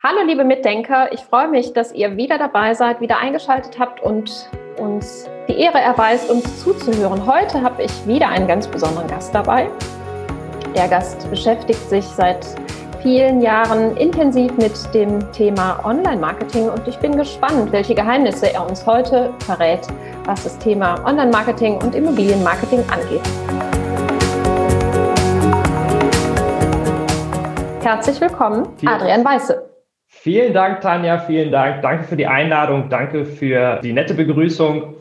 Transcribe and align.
Hallo 0.00 0.20
liebe 0.24 0.44
Mitdenker, 0.44 1.12
ich 1.12 1.18
freue 1.18 1.48
mich, 1.48 1.72
dass 1.72 1.92
ihr 1.92 2.16
wieder 2.16 2.38
dabei 2.38 2.72
seid, 2.72 3.00
wieder 3.00 3.18
eingeschaltet 3.18 3.80
habt 3.80 4.00
und 4.00 4.48
uns 4.76 5.28
die 5.48 5.58
Ehre 5.58 5.80
erweist, 5.80 6.30
uns 6.30 6.62
zuzuhören. 6.62 7.26
Heute 7.26 7.60
habe 7.62 7.82
ich 7.82 8.06
wieder 8.06 8.28
einen 8.28 8.46
ganz 8.46 8.68
besonderen 8.68 9.08
Gast 9.08 9.34
dabei. 9.34 9.68
Der 10.76 10.86
Gast 10.86 11.28
beschäftigt 11.30 11.80
sich 11.90 12.04
seit 12.04 12.46
vielen 13.02 13.40
Jahren 13.40 13.96
intensiv 13.96 14.56
mit 14.56 14.72
dem 14.94 15.32
Thema 15.32 15.84
Online-Marketing 15.84 16.68
und 16.68 16.86
ich 16.86 16.96
bin 16.98 17.16
gespannt, 17.16 17.72
welche 17.72 17.96
Geheimnisse 17.96 18.54
er 18.54 18.64
uns 18.68 18.86
heute 18.86 19.34
verrät, 19.40 19.80
was 20.26 20.44
das 20.44 20.56
Thema 20.58 21.04
Online-Marketing 21.06 21.76
und 21.82 21.96
Immobilienmarketing 21.96 22.84
angeht. 22.88 23.28
Herzlich 27.82 28.20
willkommen, 28.20 28.68
Adrian 28.86 29.24
Weiße. 29.24 29.67
Vielen 30.20 30.52
Dank, 30.52 30.80
Tanja, 30.80 31.18
vielen 31.18 31.52
Dank. 31.52 31.80
Danke 31.82 32.02
für 32.02 32.16
die 32.16 32.26
Einladung, 32.26 32.88
danke 32.88 33.24
für 33.24 33.78
die 33.84 33.92
nette 33.92 34.14
Begrüßung. 34.14 34.96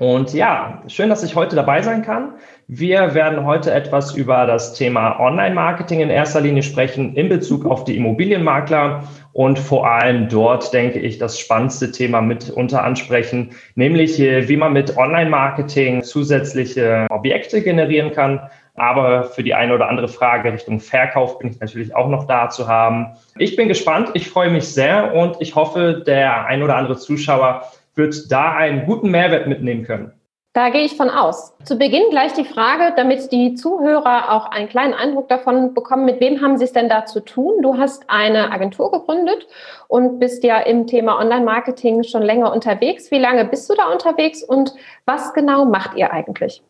Und 0.00 0.34
ja, 0.34 0.82
schön, 0.88 1.08
dass 1.08 1.22
ich 1.22 1.36
heute 1.36 1.54
dabei 1.54 1.80
sein 1.80 2.02
kann. 2.02 2.34
Wir 2.66 3.14
werden 3.14 3.44
heute 3.44 3.72
etwas 3.72 4.16
über 4.16 4.46
das 4.46 4.74
Thema 4.74 5.20
Online-Marketing 5.20 6.00
in 6.00 6.10
erster 6.10 6.40
Linie 6.40 6.64
sprechen 6.64 7.14
in 7.14 7.28
Bezug 7.28 7.66
auf 7.66 7.84
die 7.84 7.96
Immobilienmakler 7.96 9.04
und 9.32 9.60
vor 9.60 9.88
allem 9.88 10.28
dort, 10.28 10.72
denke 10.72 10.98
ich, 10.98 11.18
das 11.18 11.38
spannendste 11.38 11.92
Thema 11.92 12.20
mit 12.20 12.50
unter 12.50 12.82
ansprechen, 12.82 13.50
nämlich 13.76 14.18
wie 14.18 14.56
man 14.56 14.72
mit 14.72 14.96
Online-Marketing 14.96 16.02
zusätzliche 16.02 17.06
Objekte 17.10 17.62
generieren 17.62 18.10
kann, 18.10 18.40
aber 18.78 19.24
für 19.24 19.42
die 19.42 19.54
eine 19.54 19.74
oder 19.74 19.88
andere 19.88 20.08
Frage 20.08 20.52
Richtung 20.52 20.80
Verkauf 20.80 21.38
bin 21.38 21.50
ich 21.50 21.60
natürlich 21.60 21.94
auch 21.94 22.08
noch 22.08 22.26
da 22.26 22.48
zu 22.48 22.68
haben. 22.68 23.16
Ich 23.36 23.56
bin 23.56 23.68
gespannt, 23.68 24.10
ich 24.14 24.28
freue 24.28 24.50
mich 24.50 24.68
sehr 24.68 25.14
und 25.14 25.36
ich 25.40 25.54
hoffe, 25.54 26.02
der 26.06 26.46
ein 26.46 26.62
oder 26.62 26.76
andere 26.76 26.96
Zuschauer 26.96 27.62
wird 27.94 28.30
da 28.30 28.52
einen 28.54 28.86
guten 28.86 29.10
Mehrwert 29.10 29.46
mitnehmen 29.46 29.84
können. 29.84 30.12
Da 30.54 30.70
gehe 30.70 30.82
ich 30.82 30.96
von 30.96 31.10
aus. 31.10 31.54
Zu 31.64 31.76
Beginn 31.76 32.10
gleich 32.10 32.32
die 32.32 32.44
Frage, 32.44 32.92
damit 32.96 33.30
die 33.30 33.54
Zuhörer 33.54 34.32
auch 34.32 34.46
einen 34.46 34.68
kleinen 34.68 34.94
Eindruck 34.94 35.28
davon 35.28 35.74
bekommen, 35.74 36.04
mit 36.04 36.20
wem 36.20 36.40
haben 36.40 36.56
Sie 36.56 36.64
es 36.64 36.72
denn 36.72 36.88
da 36.88 37.04
zu 37.04 37.20
tun? 37.20 37.62
Du 37.62 37.76
hast 37.76 38.08
eine 38.08 38.50
Agentur 38.50 38.90
gegründet 38.90 39.46
und 39.86 40.18
bist 40.18 40.42
ja 40.42 40.58
im 40.58 40.86
Thema 40.86 41.20
Online-Marketing 41.20 42.02
schon 42.02 42.22
länger 42.22 42.52
unterwegs. 42.52 43.10
Wie 43.10 43.18
lange 43.18 43.44
bist 43.44 43.70
du 43.70 43.74
da 43.74 43.92
unterwegs 43.92 44.42
und 44.42 44.74
was 45.04 45.32
genau 45.34 45.64
macht 45.64 45.96
ihr 45.96 46.12
eigentlich? 46.12 46.62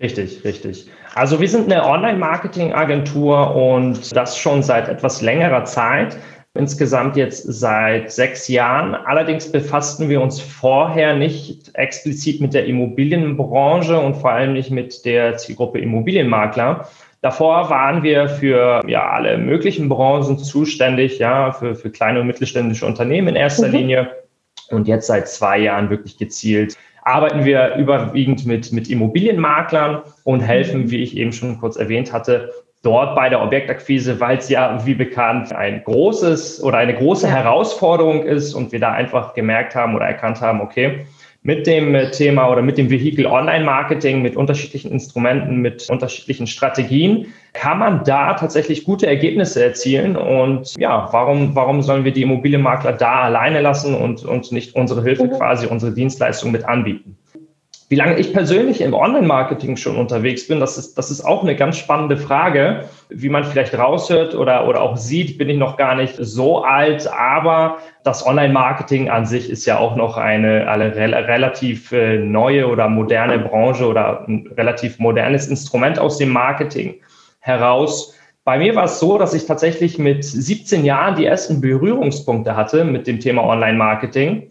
Richtig, 0.00 0.44
richtig. 0.44 0.90
Also 1.14 1.40
wir 1.40 1.48
sind 1.48 1.70
eine 1.70 1.84
Online-Marketing-Agentur 1.84 3.54
und 3.54 4.14
das 4.16 4.38
schon 4.38 4.62
seit 4.62 4.88
etwas 4.88 5.22
längerer 5.22 5.64
Zeit. 5.64 6.16
Insgesamt 6.54 7.16
jetzt 7.16 7.44
seit 7.44 8.12
sechs 8.12 8.48
Jahren. 8.48 8.94
Allerdings 8.94 9.50
befassten 9.50 10.08
wir 10.08 10.20
uns 10.20 10.40
vorher 10.40 11.14
nicht 11.14 11.70
explizit 11.74 12.40
mit 12.40 12.52
der 12.52 12.66
Immobilienbranche 12.66 13.98
und 13.98 14.16
vor 14.16 14.32
allem 14.32 14.52
nicht 14.52 14.70
mit 14.70 15.04
der 15.04 15.36
Zielgruppe 15.36 15.78
Immobilienmakler. 15.78 16.88
Davor 17.22 17.70
waren 17.70 18.02
wir 18.02 18.28
für 18.28 18.82
ja, 18.86 19.08
alle 19.08 19.38
möglichen 19.38 19.88
Branchen 19.88 20.38
zuständig, 20.38 21.18
ja, 21.18 21.52
für, 21.52 21.74
für 21.74 21.90
kleine 21.90 22.20
und 22.20 22.26
mittelständische 22.26 22.84
Unternehmen 22.84 23.28
in 23.28 23.36
erster 23.36 23.68
mhm. 23.68 23.74
Linie. 23.74 24.10
Und 24.70 24.88
jetzt 24.88 25.06
seit 25.06 25.28
zwei 25.28 25.58
Jahren 25.58 25.88
wirklich 25.88 26.18
gezielt 26.18 26.76
arbeiten 27.02 27.44
wir 27.44 27.76
überwiegend 27.76 28.46
mit, 28.46 28.72
mit 28.72 28.88
Immobilienmaklern 28.88 30.02
und 30.24 30.40
helfen, 30.40 30.90
wie 30.90 31.02
ich 31.02 31.16
eben 31.16 31.32
schon 31.32 31.58
kurz 31.58 31.76
erwähnt 31.76 32.12
hatte, 32.12 32.50
dort 32.82 33.14
bei 33.14 33.28
der 33.28 33.42
Objektakquise, 33.42 34.18
weil 34.20 34.38
es 34.38 34.48
ja, 34.48 34.84
wie 34.84 34.94
bekannt, 34.94 35.52
ein 35.52 35.82
großes 35.84 36.62
oder 36.62 36.78
eine 36.78 36.94
große. 36.94 37.28
Herausforderung 37.28 38.24
ist 38.24 38.54
und 38.54 38.72
wir 38.72 38.80
da 38.80 38.92
einfach 38.92 39.34
gemerkt 39.34 39.74
haben 39.74 39.94
oder 39.94 40.06
erkannt 40.06 40.40
haben, 40.40 40.60
okay, 40.60 41.06
mit 41.44 41.66
dem 41.66 41.96
Thema 42.12 42.48
oder 42.50 42.62
mit 42.62 42.78
dem 42.78 42.88
Vehikel 42.88 43.26
Online-Marketing, 43.26 44.22
mit 44.22 44.36
unterschiedlichen 44.36 44.92
Instrumenten, 44.92 45.56
mit 45.56 45.90
unterschiedlichen 45.90 46.46
Strategien, 46.46 47.32
kann 47.52 47.78
man 47.78 48.04
da 48.04 48.34
tatsächlich 48.34 48.84
gute 48.84 49.08
Ergebnisse 49.08 49.64
erzielen. 49.64 50.16
Und 50.16 50.76
ja, 50.78 51.08
warum, 51.10 51.54
warum 51.56 51.82
sollen 51.82 52.04
wir 52.04 52.12
die 52.12 52.22
Immobilienmakler 52.22 52.92
da 52.92 53.22
alleine 53.22 53.60
lassen 53.60 53.94
und, 53.94 54.24
und 54.24 54.52
nicht 54.52 54.76
unsere 54.76 55.02
Hilfe, 55.02 55.24
mhm. 55.24 55.30
quasi 55.30 55.66
unsere 55.66 55.92
Dienstleistung 55.92 56.52
mit 56.52 56.64
anbieten? 56.64 57.16
Wie 57.92 57.96
lange 57.96 58.18
ich 58.18 58.32
persönlich 58.32 58.80
im 58.80 58.94
Online-Marketing 58.94 59.76
schon 59.76 59.98
unterwegs 59.98 60.48
bin, 60.48 60.60
das 60.60 60.78
ist, 60.78 60.96
das 60.96 61.10
ist 61.10 61.20
auch 61.20 61.42
eine 61.42 61.54
ganz 61.54 61.76
spannende 61.76 62.16
Frage. 62.16 62.88
Wie 63.10 63.28
man 63.28 63.44
vielleicht 63.44 63.76
raushört 63.76 64.34
oder, 64.34 64.66
oder 64.66 64.80
auch 64.80 64.96
sieht, 64.96 65.36
bin 65.36 65.50
ich 65.50 65.58
noch 65.58 65.76
gar 65.76 65.94
nicht 65.94 66.14
so 66.18 66.64
alt, 66.64 67.06
aber 67.06 67.76
das 68.02 68.26
Online-Marketing 68.26 69.10
an 69.10 69.26
sich 69.26 69.50
ist 69.50 69.66
ja 69.66 69.78
auch 69.78 69.94
noch 69.94 70.16
eine, 70.16 70.70
eine 70.70 70.96
relativ 70.96 71.92
äh, 71.92 72.16
neue 72.16 72.66
oder 72.66 72.88
moderne 72.88 73.38
Branche 73.38 73.86
oder 73.86 74.26
ein 74.26 74.48
relativ 74.56 74.98
modernes 74.98 75.48
Instrument 75.48 75.98
aus 75.98 76.16
dem 76.16 76.30
Marketing 76.30 76.94
heraus. 77.40 78.14
Bei 78.44 78.56
mir 78.56 78.74
war 78.74 78.84
es 78.84 79.00
so, 79.00 79.18
dass 79.18 79.34
ich 79.34 79.44
tatsächlich 79.44 79.98
mit 79.98 80.24
17 80.24 80.86
Jahren 80.86 81.16
die 81.16 81.26
ersten 81.26 81.60
Berührungspunkte 81.60 82.56
hatte 82.56 82.86
mit 82.86 83.06
dem 83.06 83.20
Thema 83.20 83.44
Online-Marketing. 83.44 84.48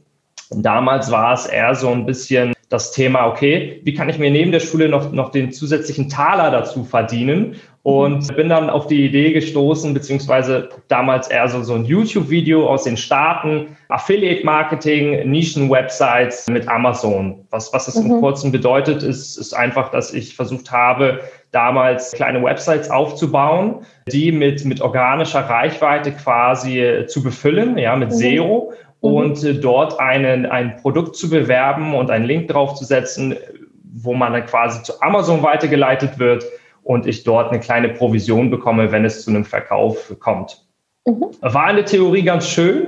Damals 0.51 1.09
war 1.09 1.33
es 1.33 1.47
eher 1.47 1.73
so 1.73 1.89
ein 1.89 2.05
bisschen 2.05 2.53
das 2.71 2.93
Thema, 2.93 3.27
okay, 3.27 3.81
wie 3.83 3.93
kann 3.93 4.07
ich 4.07 4.17
mir 4.17 4.31
neben 4.31 4.53
der 4.53 4.61
Schule 4.61 4.87
noch, 4.87 5.11
noch 5.11 5.29
den 5.29 5.51
zusätzlichen 5.51 6.07
Taler 6.07 6.51
dazu 6.51 6.85
verdienen? 6.85 7.57
Und 7.83 8.33
bin 8.35 8.47
dann 8.47 8.69
auf 8.69 8.85
die 8.85 9.03
Idee 9.03 9.33
gestoßen, 9.33 9.93
beziehungsweise 9.93 10.69
damals 10.87 11.27
eher 11.29 11.49
so, 11.49 11.63
so 11.63 11.73
ein 11.73 11.83
YouTube-Video 11.83 12.69
aus 12.69 12.83
den 12.83 12.95
Staaten, 12.95 13.75
Affiliate-Marketing, 13.89 15.29
Nischen-Websites 15.29 16.47
mit 16.47 16.69
Amazon. 16.69 17.47
Was, 17.49 17.73
was 17.73 17.87
das 17.87 17.95
mhm. 17.95 18.11
im 18.11 18.21
Kurzen 18.21 18.51
bedeutet, 18.51 19.01
ist, 19.01 19.35
ist 19.35 19.53
einfach, 19.53 19.89
dass 19.89 20.13
ich 20.13 20.35
versucht 20.35 20.71
habe, 20.71 21.21
damals 21.51 22.11
kleine 22.11 22.43
Websites 22.43 22.91
aufzubauen, 22.91 23.79
die 24.09 24.31
mit, 24.31 24.63
mit 24.63 24.79
organischer 24.79 25.41
Reichweite 25.41 26.11
quasi 26.11 27.05
zu 27.07 27.23
befüllen, 27.23 27.79
ja, 27.79 27.95
mit 27.95 28.11
mhm. 28.11 28.15
SEO 28.15 28.71
Mhm. 28.71 28.75
Und 29.01 29.43
äh, 29.43 29.55
dort 29.55 29.99
einen, 29.99 30.45
ein 30.45 30.77
Produkt 30.77 31.15
zu 31.15 31.29
bewerben 31.29 31.93
und 31.93 32.09
einen 32.09 32.25
Link 32.25 32.47
draufzusetzen, 32.47 33.35
wo 33.83 34.13
man 34.13 34.31
dann 34.31 34.45
quasi 34.45 34.81
zu 34.83 35.01
Amazon 35.01 35.43
weitergeleitet 35.43 36.17
wird 36.17 36.45
und 36.83 37.05
ich 37.05 37.23
dort 37.23 37.51
eine 37.51 37.59
kleine 37.59 37.89
Provision 37.89 38.49
bekomme, 38.49 38.91
wenn 38.91 39.03
es 39.03 39.23
zu 39.23 39.31
einem 39.31 39.43
Verkauf 39.43 40.15
kommt. 40.19 40.65
Mhm. 41.05 41.25
War 41.41 41.69
in 41.69 41.75
der 41.77 41.85
Theorie 41.85 42.23
ganz 42.23 42.47
schön, 42.47 42.87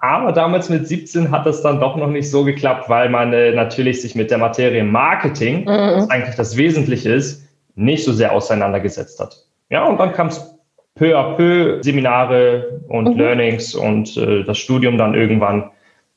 aber 0.00 0.32
damals 0.32 0.68
mit 0.68 0.86
17 0.86 1.30
hat 1.30 1.46
das 1.46 1.62
dann 1.62 1.80
doch 1.80 1.96
noch 1.96 2.08
nicht 2.08 2.30
so 2.30 2.44
geklappt, 2.44 2.88
weil 2.88 3.08
man 3.08 3.32
äh, 3.32 3.52
natürlich 3.52 4.02
sich 4.02 4.14
mit 4.14 4.30
der 4.30 4.38
Materie 4.38 4.84
Marketing, 4.84 5.62
mhm. 5.62 5.68
was 5.68 6.10
eigentlich 6.10 6.36
das 6.36 6.56
Wesentliche 6.56 7.12
ist, 7.12 7.48
nicht 7.76 8.04
so 8.04 8.12
sehr 8.12 8.32
auseinandergesetzt 8.32 9.20
hat. 9.20 9.36
Ja, 9.70 9.84
und 9.84 9.98
dann 9.98 10.12
kam 10.12 10.28
es 10.28 10.53
peu 10.94 11.16
à 11.16 11.36
peu 11.36 11.82
Seminare 11.82 12.80
und 12.88 13.10
mhm. 13.10 13.18
Learnings 13.18 13.74
und 13.74 14.16
äh, 14.16 14.44
das 14.44 14.58
Studium 14.58 14.98
dann 14.98 15.14
irgendwann, 15.14 15.70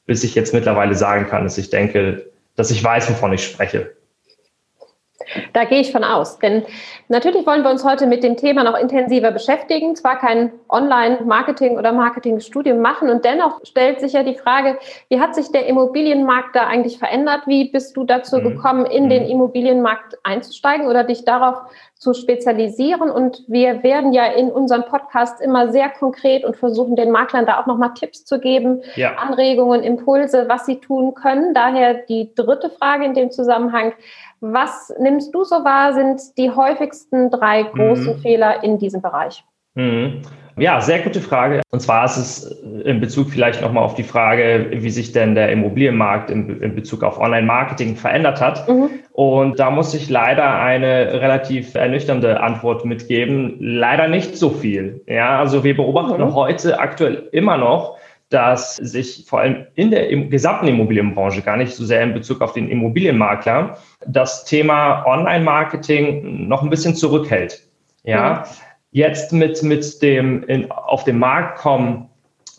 bis 0.05 0.23
ich 0.23 0.35
jetzt 0.35 0.53
mittlerweile 0.53 0.95
sagen 0.95 1.27
kann, 1.27 1.43
dass 1.43 1.57
ich 1.57 1.69
denke, 1.69 2.27
dass 2.55 2.71
ich 2.71 2.83
weiß, 2.83 3.09
wovon 3.09 3.33
ich 3.33 3.43
spreche. 3.43 3.96
Da 5.53 5.65
gehe 5.65 5.81
ich 5.81 5.91
von 5.91 6.03
aus. 6.03 6.39
Denn 6.39 6.63
natürlich 7.07 7.45
wollen 7.45 7.63
wir 7.63 7.69
uns 7.69 7.83
heute 7.83 8.07
mit 8.07 8.23
dem 8.23 8.37
Thema 8.37 8.63
noch 8.63 8.77
intensiver 8.77 9.31
beschäftigen. 9.31 9.95
Zwar 9.95 10.17
kein 10.19 10.51
Online-Marketing 10.69 11.77
oder 11.77 11.91
Marketing-Studium 11.91 12.79
machen 12.79 13.09
und 13.09 13.25
dennoch 13.25 13.59
stellt 13.63 13.99
sich 13.99 14.13
ja 14.13 14.23
die 14.23 14.35
Frage, 14.35 14.77
wie 15.09 15.19
hat 15.19 15.35
sich 15.35 15.51
der 15.51 15.65
Immobilienmarkt 15.67 16.55
da 16.55 16.67
eigentlich 16.67 16.97
verändert? 16.99 17.41
Wie 17.45 17.69
bist 17.69 17.95
du 17.97 18.03
dazu 18.03 18.37
mhm. 18.37 18.43
gekommen, 18.43 18.85
in 18.85 19.09
den 19.09 19.23
mhm. 19.23 19.31
Immobilienmarkt 19.31 20.17
einzusteigen 20.23 20.87
oder 20.87 21.03
dich 21.03 21.25
darauf 21.25 21.57
zu 21.95 22.13
spezialisieren? 22.13 23.09
Und 23.09 23.43
wir 23.47 23.83
werden 23.83 24.13
ja 24.13 24.25
in 24.25 24.49
unserem 24.49 24.83
Podcast 24.83 25.41
immer 25.41 25.71
sehr 25.71 25.89
konkret 25.89 26.45
und 26.45 26.55
versuchen 26.55 26.95
den 26.95 27.11
Maklern 27.11 27.45
da 27.45 27.59
auch 27.59 27.65
nochmal 27.65 27.93
Tipps 27.93 28.25
zu 28.25 28.39
geben, 28.39 28.81
ja. 28.95 29.15
Anregungen, 29.15 29.83
Impulse, 29.83 30.45
was 30.47 30.65
sie 30.65 30.79
tun 30.79 31.13
können. 31.13 31.53
Daher 31.53 31.95
die 31.95 32.33
dritte 32.35 32.69
Frage 32.69 33.05
in 33.05 33.13
dem 33.13 33.31
Zusammenhang. 33.31 33.93
Was 34.39 34.93
nimmst 34.99 35.33
du 35.33 35.43
so 35.43 35.55
wahr, 35.63 35.93
sind 35.93 36.37
die 36.37 36.51
häufigsten 36.51 37.31
drei 37.31 37.63
großen 37.63 38.17
mhm. 38.17 38.19
Fehler 38.19 38.63
in 38.63 38.77
diesem 38.77 39.01
Bereich? 39.01 39.43
Mhm. 39.75 40.21
Ja, 40.59 40.81
sehr 40.81 40.99
gute 40.99 41.21
Frage. 41.21 41.61
Und 41.69 41.81
zwar 41.81 42.05
ist 42.05 42.17
es 42.17 42.61
in 42.83 42.99
Bezug 42.99 43.29
vielleicht 43.29 43.61
nochmal 43.61 43.83
auf 43.83 43.93
die 43.93 44.03
Frage, 44.03 44.71
wie 44.71 44.89
sich 44.89 45.11
denn 45.11 45.35
der 45.35 45.51
Immobilienmarkt 45.51 46.31
in, 46.31 46.61
in 46.61 46.73
Bezug 46.73 47.03
auf 47.03 47.19
Online-Marketing 47.19 47.95
verändert 47.95 48.41
hat. 48.41 48.67
Mhm. 48.67 48.89
Und 49.11 49.59
da 49.59 49.69
muss 49.69 49.93
ich 49.93 50.09
leider 50.09 50.59
eine 50.59 51.21
relativ 51.21 51.75
ernüchternde 51.75 52.41
Antwort 52.41 52.85
mitgeben. 52.85 53.57
Leider 53.59 54.07
nicht 54.07 54.35
so 54.35 54.49
viel. 54.49 55.03
Ja, 55.07 55.37
also 55.37 55.63
wir 55.63 55.75
beobachten 55.75 56.23
mhm. 56.23 56.33
heute 56.33 56.79
aktuell 56.79 57.29
immer 57.31 57.57
noch, 57.57 57.97
dass 58.29 58.75
sich 58.75 59.25
vor 59.27 59.39
allem 59.39 59.67
in 59.75 59.91
der 59.91 60.07
gesamten 60.07 60.67
Immobilienbranche, 60.67 61.41
gar 61.41 61.57
nicht 61.57 61.73
so 61.73 61.85
sehr 61.85 62.03
in 62.03 62.13
Bezug 62.13 62.41
auf 62.41 62.53
den 62.53 62.69
Immobilienmakler, 62.69 63.77
das 64.05 64.45
Thema 64.45 65.05
Online-Marketing 65.05 66.47
noch 66.47 66.61
ein 66.61 66.69
bisschen 66.69 66.95
zurückhält. 66.95 67.63
Ja, 68.03 68.43
jetzt 68.91 69.33
mit, 69.33 69.63
mit 69.63 70.01
dem 70.01 70.43
in, 70.43 70.71
auf 70.71 71.03
den 71.03 71.19
Markt 71.19 71.59
kommen 71.59 72.09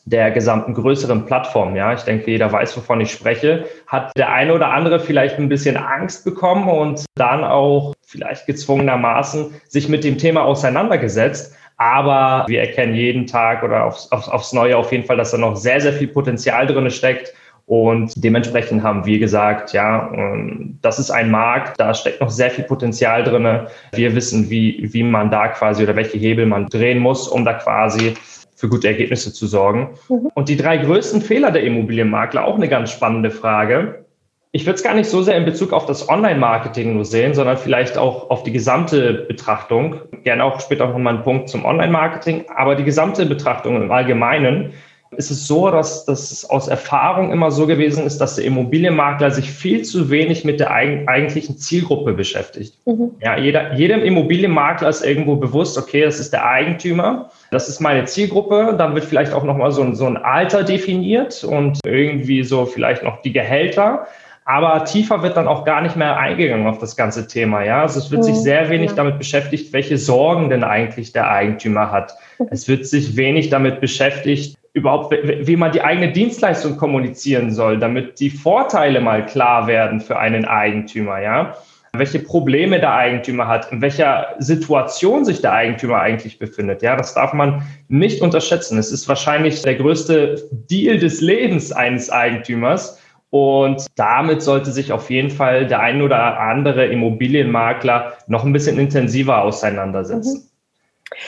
der 0.05 0.31
gesamten 0.31 0.73
größeren 0.73 1.27
Plattform. 1.27 1.77
Ja, 1.77 1.93
ich 1.93 2.01
denke, 2.01 2.31
jeder 2.31 2.51
weiß, 2.51 2.77
wovon 2.77 3.01
ich 3.01 3.13
spreche. 3.13 3.67
Hat 3.87 4.13
der 4.17 4.33
eine 4.33 4.55
oder 4.55 4.71
andere 4.71 5.01
vielleicht 5.01 5.39
ein 5.39 5.49
bisschen 5.49 5.77
Angst 5.77 6.25
bekommen 6.25 6.69
und 6.69 7.05
dann 7.15 7.45
auch 7.45 7.95
vielleicht 8.07 8.47
gezwungenermaßen 8.47 9.55
sich 9.69 9.89
mit 9.89 10.05
dem 10.05 10.17
Thema 10.17 10.45
auseinandergesetzt. 10.45 11.55
Aber 11.79 12.45
wir 12.49 12.61
erkennen 12.61 12.95
jeden 12.95 13.27
Tag 13.27 13.63
oder 13.63 13.85
aufs, 13.85 14.11
aufs, 14.13 14.29
aufs 14.29 14.53
Neue 14.53 14.77
auf 14.77 14.93
jeden 14.93 15.05
Fall, 15.05 15.17
dass 15.17 15.31
da 15.31 15.39
noch 15.39 15.57
sehr, 15.57 15.81
sehr 15.81 15.93
viel 15.93 16.09
Potenzial 16.09 16.67
drin 16.67 16.91
steckt. 16.91 17.33
Und 17.67 18.13
dementsprechend 18.17 18.83
haben 18.83 19.05
wir 19.05 19.19
gesagt, 19.19 19.75
ja, 19.75 20.11
das 20.81 20.99
ist 20.99 21.11
ein 21.11 21.31
Markt, 21.31 21.79
da 21.79 21.93
steckt 21.93 22.21
noch 22.21 22.31
sehr 22.31 22.51
viel 22.51 22.65
Potenzial 22.65 23.23
drin. 23.23 23.67
Wir 23.93 24.15
wissen, 24.15 24.49
wie, 24.49 24.89
wie 24.93 25.03
man 25.03 25.31
da 25.31 25.49
quasi 25.49 25.83
oder 25.83 25.95
welche 25.95 26.17
Hebel 26.17 26.47
man 26.47 26.67
drehen 26.67 26.99
muss, 26.99 27.29
um 27.29 27.45
da 27.45 27.53
quasi 27.55 28.15
für 28.57 28.69
gute 28.69 28.89
Ergebnisse 28.89 29.33
zu 29.33 29.47
sorgen. 29.47 29.91
Mhm. 30.09 30.31
Und 30.35 30.49
die 30.49 30.57
drei 30.57 30.79
größten 30.79 31.21
Fehler 31.21 31.53
der 31.53 31.63
Immobilienmakler, 31.63 32.45
auch 32.45 32.57
eine 32.57 32.69
ganz 32.69 32.91
spannende 32.91 33.31
Frage. 33.31 34.07
Ich 34.53 34.65
würde 34.65 34.77
es 34.77 34.83
gar 34.83 34.95
nicht 34.95 35.11
so 35.11 35.23
sehr 35.23 35.37
in 35.37 35.45
Bezug 35.45 35.75
auf 35.75 35.85
das 35.85 36.09
Online-Marketing 36.09 36.95
nur 36.95 37.05
sehen, 37.05 37.35
sondern 37.35 37.59
vielleicht 37.59 37.99
auch 37.99 38.31
auf 38.31 38.45
die 38.45 38.53
gesamte 38.53 39.13
Betrachtung. 39.13 39.97
Gerne 40.25 40.43
auch 40.43 40.61
später 40.61 40.89
noch 40.89 40.97
mal 40.97 41.15
einen 41.15 41.23
Punkt 41.23 41.51
zum 41.51 41.67
Online-Marketing, 41.67 42.47
aber 42.55 42.75
die 42.75 42.85
gesamte 42.85 43.27
Betrachtung 43.27 43.77
im 43.77 43.91
Allgemeinen 43.91 44.73
ist 45.17 45.31
es 45.31 45.47
so, 45.47 45.71
dass 45.71 46.05
das 46.05 46.49
aus 46.49 46.69
Erfahrung 46.69 47.33
immer 47.33 47.51
so 47.51 47.67
gewesen 47.67 48.05
ist, 48.05 48.19
dass 48.19 48.37
der 48.37 48.45
Immobilienmakler 48.45 49.31
sich 49.31 49.51
viel 49.51 49.83
zu 49.83 50.11
wenig 50.11 50.45
mit 50.45 50.61
der 50.61 50.71
eigentlichen 50.71 51.57
Zielgruppe 51.57 52.13
beschäftigt. 52.13 52.75
Mhm. 52.87 53.13
Ja, 53.23 53.39
jeder, 53.39 53.75
jedem 53.75 54.03
Immobilienmakler 54.03 54.89
ist 54.89 55.05
irgendwo 55.05 55.37
bewusst, 55.37 55.79
okay, 55.79 56.03
das 56.03 56.21
ist 56.21 56.33
der 56.33 56.47
Eigentümer, 56.47 57.31
das 57.51 57.69
ist 57.69 57.81
meine 57.81 58.05
Zielgruppe, 58.05 58.75
dann 58.77 58.95
wird 58.95 59.07
vielleicht 59.07 59.33
auch 59.33 59.45
nochmal 59.45 59.73
so 59.73 59.83
ein, 59.83 59.95
so 59.95 60.07
ein 60.07 60.19
Alter 60.19 60.63
definiert 60.63 61.43
und 61.43 61.81
irgendwie 61.87 62.45
so 62.45 62.67
vielleicht 62.67 63.03
noch 63.03 63.23
die 63.23 63.33
Gehälter. 63.33 64.07
Aber 64.49 64.83
tiefer 64.87 65.23
wird 65.23 65.37
dann 65.37 65.47
auch 65.47 65.67
gar 65.67 65.83
nicht 65.83 65.95
mehr 65.95 66.17
eingegangen 66.17 66.67
auf 66.67 66.79
das 66.79 66.97
ganze 66.97 67.27
Thema. 67.27 67.65
Ja, 67.65 67.83
also 67.83 67.99
es 67.99 68.11
wird 68.11 68.25
sich 68.25 68.35
mhm. 68.35 68.41
sehr 68.41 68.71
wenig 68.71 68.93
damit 68.95 69.19
beschäftigt, 69.19 69.75
welche 69.75 69.99
Sorgen 69.99 70.49
denn 70.49 70.65
eigentlich 70.65 71.13
der 71.13 71.31
Eigentümer 71.31 71.93
hat. 71.93 72.15
Mhm. 72.39 72.47
Es 72.51 72.67
wird 72.67 72.87
sich 72.87 73.15
wenig 73.15 73.51
damit 73.51 73.83
beschäftigt, 73.83 74.57
überhaupt, 74.73 75.13
wie 75.13 75.57
man 75.57 75.73
die 75.73 75.83
eigene 75.83 76.13
Dienstleistung 76.13 76.79
kommunizieren 76.79 77.51
soll, 77.51 77.79
damit 77.79 78.21
die 78.21 78.31
Vorteile 78.31 79.03
mal 79.03 79.27
klar 79.27 79.67
werden 79.67 80.01
für 80.01 80.19
einen 80.19 80.47
Eigentümer, 80.47 81.21
ja. 81.21 81.55
Welche 81.93 82.21
Probleme 82.21 82.81
der 82.81 82.95
Eigentümer 82.95 83.49
hat, 83.49 83.71
in 83.71 83.83
welcher 83.83 84.29
Situation 84.39 85.27
sich 85.27 85.43
der 85.43 85.53
Eigentümer 85.53 86.01
eigentlich 86.01 86.39
befindet. 86.39 86.81
Ja, 86.81 86.97
das 86.97 87.13
darf 87.13 87.35
man 87.35 87.65
nicht 87.89 88.23
unterschätzen. 88.23 88.79
Es 88.79 88.93
ist 88.93 89.09
wahrscheinlich 89.09 89.61
der 89.61 89.75
größte 89.75 90.49
Deal 90.53 90.99
des 90.99 91.21
Lebens 91.21 91.71
eines 91.71 92.09
Eigentümers. 92.09 92.98
Und 93.31 93.87
damit 93.97 94.43
sollte 94.43 94.71
sich 94.71 94.93
auf 94.93 95.11
jeden 95.11 95.31
Fall 95.31 95.67
der 95.67 95.81
ein 95.81 96.01
oder 96.01 96.41
andere 96.41 96.87
Immobilienmakler 96.87 98.15
noch 98.27 98.45
ein 98.45 98.53
bisschen 98.53 98.79
intensiver 98.79 99.43
auseinandersetzen. 99.43 100.39
Mhm. 100.39 100.49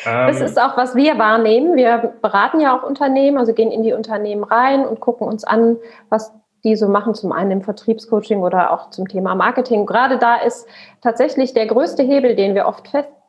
Das 0.05 0.41
ähm, 0.41 0.47
ist 0.47 0.61
auch, 0.61 0.77
was 0.77 0.95
wir 0.95 1.19
wahrnehmen. 1.19 1.77
Wir 1.77 2.15
beraten 2.21 2.61
ja 2.61 2.77
auch 2.77 2.83
Unternehmen, 2.83 3.39
also 3.39 3.53
gehen 3.53 3.71
in 3.71 3.83
die 3.83 3.93
Unternehmen 3.93 4.45
rein 4.45 4.87
und 4.87 5.01
gucken 5.01 5.27
uns 5.27 5.45
an, 5.45 5.77
was 6.09 6.33
die 6.65 6.77
so 6.77 6.89
machen, 6.89 7.15
zum 7.15 7.33
einen 7.33 7.51
im 7.51 7.63
Vertriebscoaching 7.63 8.43
oder 8.43 8.71
auch 8.73 8.91
zum 8.91 9.09
Thema 9.09 9.35
Marketing. 9.35 9.87
Gerade 9.87 10.19
da 10.19 10.37
ist 10.37 10.67
tatsächlich 11.01 11.55
der 11.55 11.67
größte 11.67 12.03
Hebel, 12.03 12.37
den 12.37 12.55
wir 12.55 12.67
oft 12.67 12.85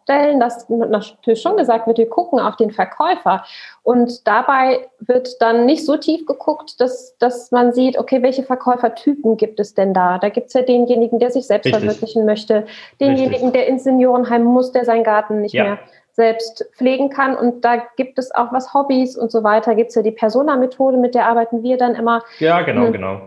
feststellen, 0.06 0.40
dass 0.40 0.70
natürlich 0.70 1.42
schon 1.42 1.58
gesagt 1.58 1.88
wird, 1.88 1.98
wir 1.98 2.10
gucken 2.10 2.40
auf 2.40 2.56
den 2.56 2.72
Verkäufer. 2.72 3.44
Und 3.84 4.28
dabei 4.28 4.90
wird 5.00 5.42
dann 5.42 5.66
nicht 5.66 5.86
so 5.86 5.98
tief 5.98 6.26
geguckt, 6.26 6.80
dass, 6.80 7.18
dass 7.18 7.52
man 7.52 7.74
sieht, 7.74 7.98
okay, 7.98 8.22
welche 8.22 8.44
Verkäufertypen 8.44 9.38
gibt 9.38 9.60
es 9.60 9.74
denn 9.74 9.94
da? 9.94 10.18
Da 10.18 10.30
gibt 10.30 10.48
es 10.48 10.54
ja 10.54 10.62
denjenigen, 10.62 11.20
der 11.20 11.32
sich 11.32 11.48
selbst 11.48 11.66
Richtig. 11.66 11.84
verwirklichen 11.84 12.26
möchte, 12.26 12.66
denjenigen, 13.00 13.32
Richtig. 13.32 13.54
der 13.54 13.68
ins 13.68 13.84
Seniorenheim 13.84 14.44
muss, 14.44 14.72
der 14.72 14.86
seinen 14.86 15.04
Garten 15.04 15.42
nicht 15.42 15.54
ja. 15.54 15.64
mehr 15.64 15.80
selbst 16.14 16.66
pflegen 16.76 17.10
kann. 17.10 17.36
Und 17.36 17.64
da 17.64 17.78
gibt 17.96 18.20
es 18.20 18.34
auch 18.36 18.52
was 18.52 18.74
Hobbys 18.74 19.18
und 19.18 19.32
so 19.32 19.44
weiter. 19.44 19.76
Gibt 19.76 19.90
es 19.90 19.96
ja 19.96 20.02
die 20.02 20.12
Persona-Methode, 20.12 20.98
mit 20.98 21.16
der 21.16 21.28
arbeiten 21.28 21.64
wir 21.64 21.78
dann 21.78 21.96
immer. 21.96 22.24
Ja, 22.40 22.62
genau, 22.62 22.86
hm. 22.86 22.94
genau. 22.94 23.22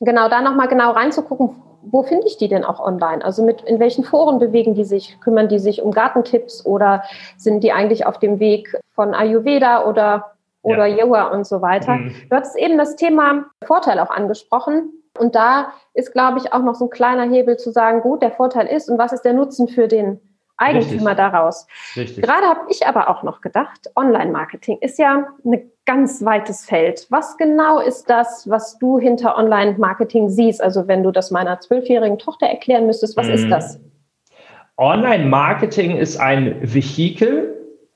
Genau, 0.00 0.28
da 0.28 0.40
nochmal 0.40 0.66
genau 0.66 0.90
reinzugucken, 0.90 1.50
wo 1.90 2.02
finde 2.02 2.26
ich 2.26 2.36
die 2.36 2.48
denn 2.48 2.64
auch 2.64 2.80
online? 2.80 3.24
Also 3.24 3.44
mit 3.44 3.62
in 3.62 3.78
welchen 3.78 4.04
Foren 4.04 4.38
bewegen 4.38 4.74
die 4.74 4.84
sich? 4.84 5.18
Kümmern 5.20 5.48
die 5.48 5.58
sich 5.58 5.82
um 5.82 5.90
Gartentipps 5.90 6.64
oder 6.64 7.04
sind 7.36 7.62
die 7.62 7.72
eigentlich 7.72 8.06
auf 8.06 8.18
dem 8.18 8.40
Weg 8.40 8.76
von 8.94 9.14
Ayurveda 9.14 9.84
oder, 9.84 10.32
oder 10.62 10.86
ja. 10.86 11.04
Yoga 11.04 11.28
und 11.28 11.46
so 11.46 11.62
weiter? 11.62 11.96
Mhm. 11.96 12.14
Du 12.28 12.36
hattest 12.36 12.56
eben 12.56 12.78
das 12.78 12.96
Thema 12.96 13.44
Vorteil 13.64 13.98
auch 13.98 14.10
angesprochen. 14.10 14.92
Und 15.18 15.34
da 15.34 15.72
ist, 15.92 16.12
glaube 16.12 16.38
ich, 16.38 16.52
auch 16.52 16.62
noch 16.62 16.74
so 16.74 16.86
ein 16.86 16.90
kleiner 16.90 17.22
Hebel 17.22 17.56
zu 17.56 17.70
sagen, 17.70 18.00
gut, 18.00 18.22
der 18.22 18.32
Vorteil 18.32 18.66
ist 18.66 18.90
und 18.90 18.98
was 18.98 19.12
ist 19.12 19.22
der 19.22 19.32
Nutzen 19.32 19.68
für 19.68 19.86
den 19.86 20.20
Eigentümer 20.56 21.10
Richtig. 21.10 21.16
daraus. 21.16 21.66
Richtig. 21.96 22.24
Gerade 22.24 22.46
habe 22.46 22.60
ich 22.68 22.86
aber 22.86 23.08
auch 23.08 23.22
noch 23.22 23.40
gedacht, 23.40 23.90
Online-Marketing 23.96 24.78
ist 24.80 24.98
ja 24.98 25.26
ein 25.44 25.70
ganz 25.84 26.24
weites 26.24 26.64
Feld. 26.64 27.06
Was 27.10 27.36
genau 27.36 27.80
ist 27.80 28.08
das, 28.08 28.48
was 28.48 28.78
du 28.78 28.98
hinter 28.98 29.36
Online-Marketing 29.36 30.28
siehst? 30.28 30.62
Also 30.62 30.86
wenn 30.86 31.02
du 31.02 31.10
das 31.10 31.30
meiner 31.30 31.60
zwölfjährigen 31.60 32.18
Tochter 32.18 32.46
erklären 32.46 32.86
müsstest, 32.86 33.16
was 33.16 33.26
mhm. 33.26 33.34
ist 33.34 33.50
das? 33.50 33.80
Online-Marketing 34.76 35.96
ist 35.96 36.16
ein 36.16 36.56
Vehikel 36.62 37.54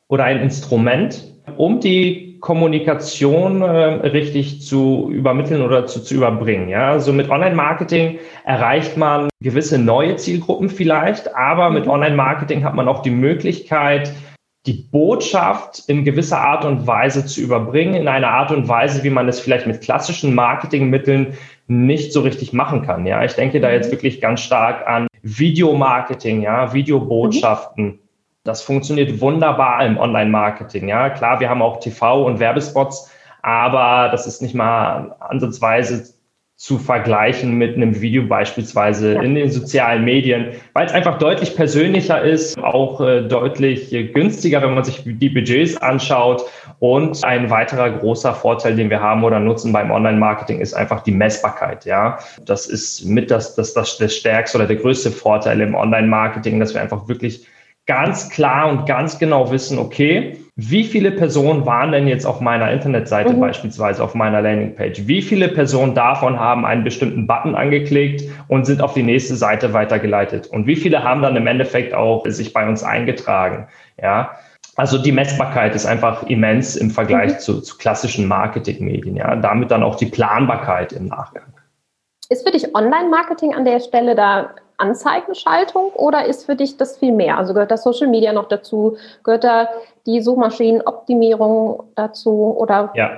oder 0.09 0.25
ein 0.25 0.41
Instrument, 0.41 1.25
um 1.57 1.81
die 1.81 2.28
Kommunikation 2.41 3.63
äh, 3.63 3.67
richtig 3.67 4.63
zu 4.63 5.11
übermitteln 5.11 5.63
oder 5.63 5.87
zu, 5.87 6.03
zu 6.03 6.15
überbringen. 6.15 6.69
Ja, 6.69 6.91
also 6.91 7.13
mit 7.13 7.31
Online-Marketing 7.31 8.19
erreicht 8.45 8.97
man 8.97 9.29
gewisse 9.41 9.79
neue 9.79 10.17
Zielgruppen 10.17 10.69
vielleicht, 10.69 11.35
aber 11.35 11.71
mit 11.71 11.85
mhm. 11.85 11.93
Online-Marketing 11.93 12.65
hat 12.65 12.75
man 12.75 12.89
auch 12.89 13.03
die 13.03 13.11
Möglichkeit, 13.11 14.13
die 14.67 14.89
Botschaft 14.91 15.85
in 15.89 16.05
gewisser 16.05 16.41
Art 16.41 16.65
und 16.65 16.87
Weise 16.87 17.25
zu 17.25 17.41
überbringen, 17.41 17.95
in 17.95 18.09
einer 18.09 18.29
Art 18.29 18.51
und 18.51 18.69
Weise, 18.69 19.03
wie 19.03 19.11
man 19.11 19.29
es 19.29 19.41
vielleicht 19.41 19.67
mit 19.67 19.81
klassischen 19.81 20.35
Marketingmitteln 20.35 21.35
nicht 21.69 22.13
so 22.13 22.21
richtig 22.21 22.53
machen 22.53 22.83
kann. 22.83 23.07
Ja, 23.07 23.25
ich 23.25 23.35
denke 23.35 23.61
da 23.61 23.71
jetzt 23.71 23.89
mhm. 23.89 23.93
wirklich 23.93 24.21
ganz 24.21 24.41
stark 24.41 24.87
an 24.87 25.07
Videomarketing, 25.23 26.43
ja, 26.43 26.73
Videobotschaften. 26.73 27.85
Mhm 27.85 27.99
das 28.45 28.63
funktioniert 28.63 29.21
wunderbar 29.21 29.85
im 29.85 29.99
Online-Marketing. 29.99 30.89
Ja, 30.89 31.11
klar, 31.11 31.41
wir 31.41 31.49
haben 31.49 31.63
auch 31.63 31.81
TV 31.81 32.25
und 32.25 32.41
Werbespots, 32.41 33.11
aber 33.43 34.11
das 34.11 34.27
ist 34.27 34.43
nicht 34.43 34.55
mal 34.55 35.17
ansatzweise 35.21 36.19
zu 36.59 36.77
vergleichen 36.77 37.57
mit 37.57 37.77
einem 37.77 38.01
Video 38.01 38.27
beispielsweise 38.27 39.15
ja. 39.15 39.23
in 39.23 39.37
den 39.37 39.49
sozialen 39.49 40.05
Medien, 40.05 40.57
weil 40.73 40.87
es 40.87 40.93
einfach 40.93 41.17
deutlich 41.19 41.55
persönlicher 41.55 42.21
ist, 42.21 42.59
auch 42.59 43.01
äh, 43.01 43.23
deutlich 43.23 43.91
günstiger, 44.13 44.61
wenn 44.63 44.75
man 44.75 44.83
sich 44.83 45.05
die 45.05 45.29
Budgets 45.29 45.77
anschaut. 45.77 46.43
Und 46.81 47.23
ein 47.23 47.49
weiterer 47.51 47.91
großer 47.91 48.35
Vorteil, 48.35 48.75
den 48.75 48.91
wir 48.91 49.01
haben 49.01 49.23
oder 49.23 49.39
nutzen 49.39 49.73
beim 49.73 49.93
Online-Marketing, 49.93 50.61
ist 50.61 50.75
einfach 50.75 51.05
die 51.05 51.13
Messbarkeit. 51.13 51.85
Ja, 51.85 52.19
das 52.45 52.67
ist 52.67 53.05
mit 53.05 53.31
das, 53.31 53.55
das, 53.55 53.73
das, 53.73 53.97
das 53.97 54.17
stärkste 54.17 54.59
oder 54.59 54.67
der 54.67 54.77
größte 54.77 55.13
Vorteil 55.13 55.61
im 55.61 55.77
Online-Marketing, 55.77 56.59
dass 56.59 56.75
wir 56.75 56.81
einfach 56.81 57.07
wirklich 57.07 57.47
ganz 57.89 58.29
klar 58.29 58.69
und 58.69 58.87
ganz 58.87 59.19
genau 59.19 59.51
wissen, 59.51 59.79
okay, 59.79 60.37
wie 60.57 60.85
viele 60.85 61.11
Personen 61.11 61.65
waren 61.67 61.91
denn 61.91 62.07
jetzt 62.07 62.27
auf 62.27 62.41
meiner 62.41 62.71
Internetseite 62.71 63.33
mhm. 63.33 63.41
beispielsweise, 63.41 64.05
auf 64.05 64.15
meiner 64.15 64.43
Landingpage? 64.43 65.07
Wie 65.07 65.23
viele 65.23 65.49
Personen 65.49 65.95
davon 65.95 66.39
haben 66.39 66.67
einen 66.67 66.85
bestimmten 66.85 67.27
Button 67.27 67.55
angeklickt 67.55 68.25
und 68.49 68.67
sind 68.67 68.83
auf 68.83 68.93
die 68.93 69.03
nächste 69.03 69.37
Seite 69.37 69.73
weitergeleitet? 69.73 70.49
Und 70.49 70.67
wie 70.67 70.77
viele 70.77 71.03
haben 71.03 71.23
dann 71.23 71.37
im 71.37 71.47
Endeffekt 71.47 71.95
auch 71.95 72.27
sich 72.27 72.53
bei 72.53 72.69
uns 72.69 72.83
eingetragen? 72.83 73.69
Ja, 74.01 74.33
also 74.77 74.99
die 74.99 75.13
Messbarkeit 75.13 75.75
ist 75.75 75.87
einfach 75.87 76.25
immens 76.25 76.77
im 76.77 76.91
Vergleich 76.91 77.35
mhm. 77.35 77.39
zu, 77.39 77.61
zu 77.63 77.79
klassischen 77.79 78.29
Marketingmedien. 78.29 79.17
Ja, 79.17 79.35
damit 79.35 79.71
dann 79.71 79.83
auch 79.83 79.97
die 79.97 80.07
Planbarkeit 80.07 80.93
im 80.93 81.07
Nachgang. 81.07 81.45
Ist 82.29 82.47
für 82.47 82.53
dich 82.53 82.75
Online-Marketing 82.75 83.55
an 83.55 83.65
der 83.65 83.81
Stelle 83.81 84.15
da 84.15 84.51
Anzeigenschaltung 84.79 85.91
oder 85.95 86.25
ist 86.25 86.47
für 86.47 86.57
dich 86.57 86.77
das 86.77 86.97
viel 86.97 87.13
mehr? 87.13 87.37
Also 87.37 87.53
gehört 87.53 87.71
da 87.71 87.77
Social 87.77 88.09
Media 88.09 88.33
noch 88.33 88.49
dazu? 88.49 88.97
Gehört 89.25 89.45
da 89.45 89.69
die 90.07 90.21
Suchmaschinenoptimierung 90.21 91.83
dazu 91.95 92.57
oder? 92.57 92.93
Ja. 92.95 93.11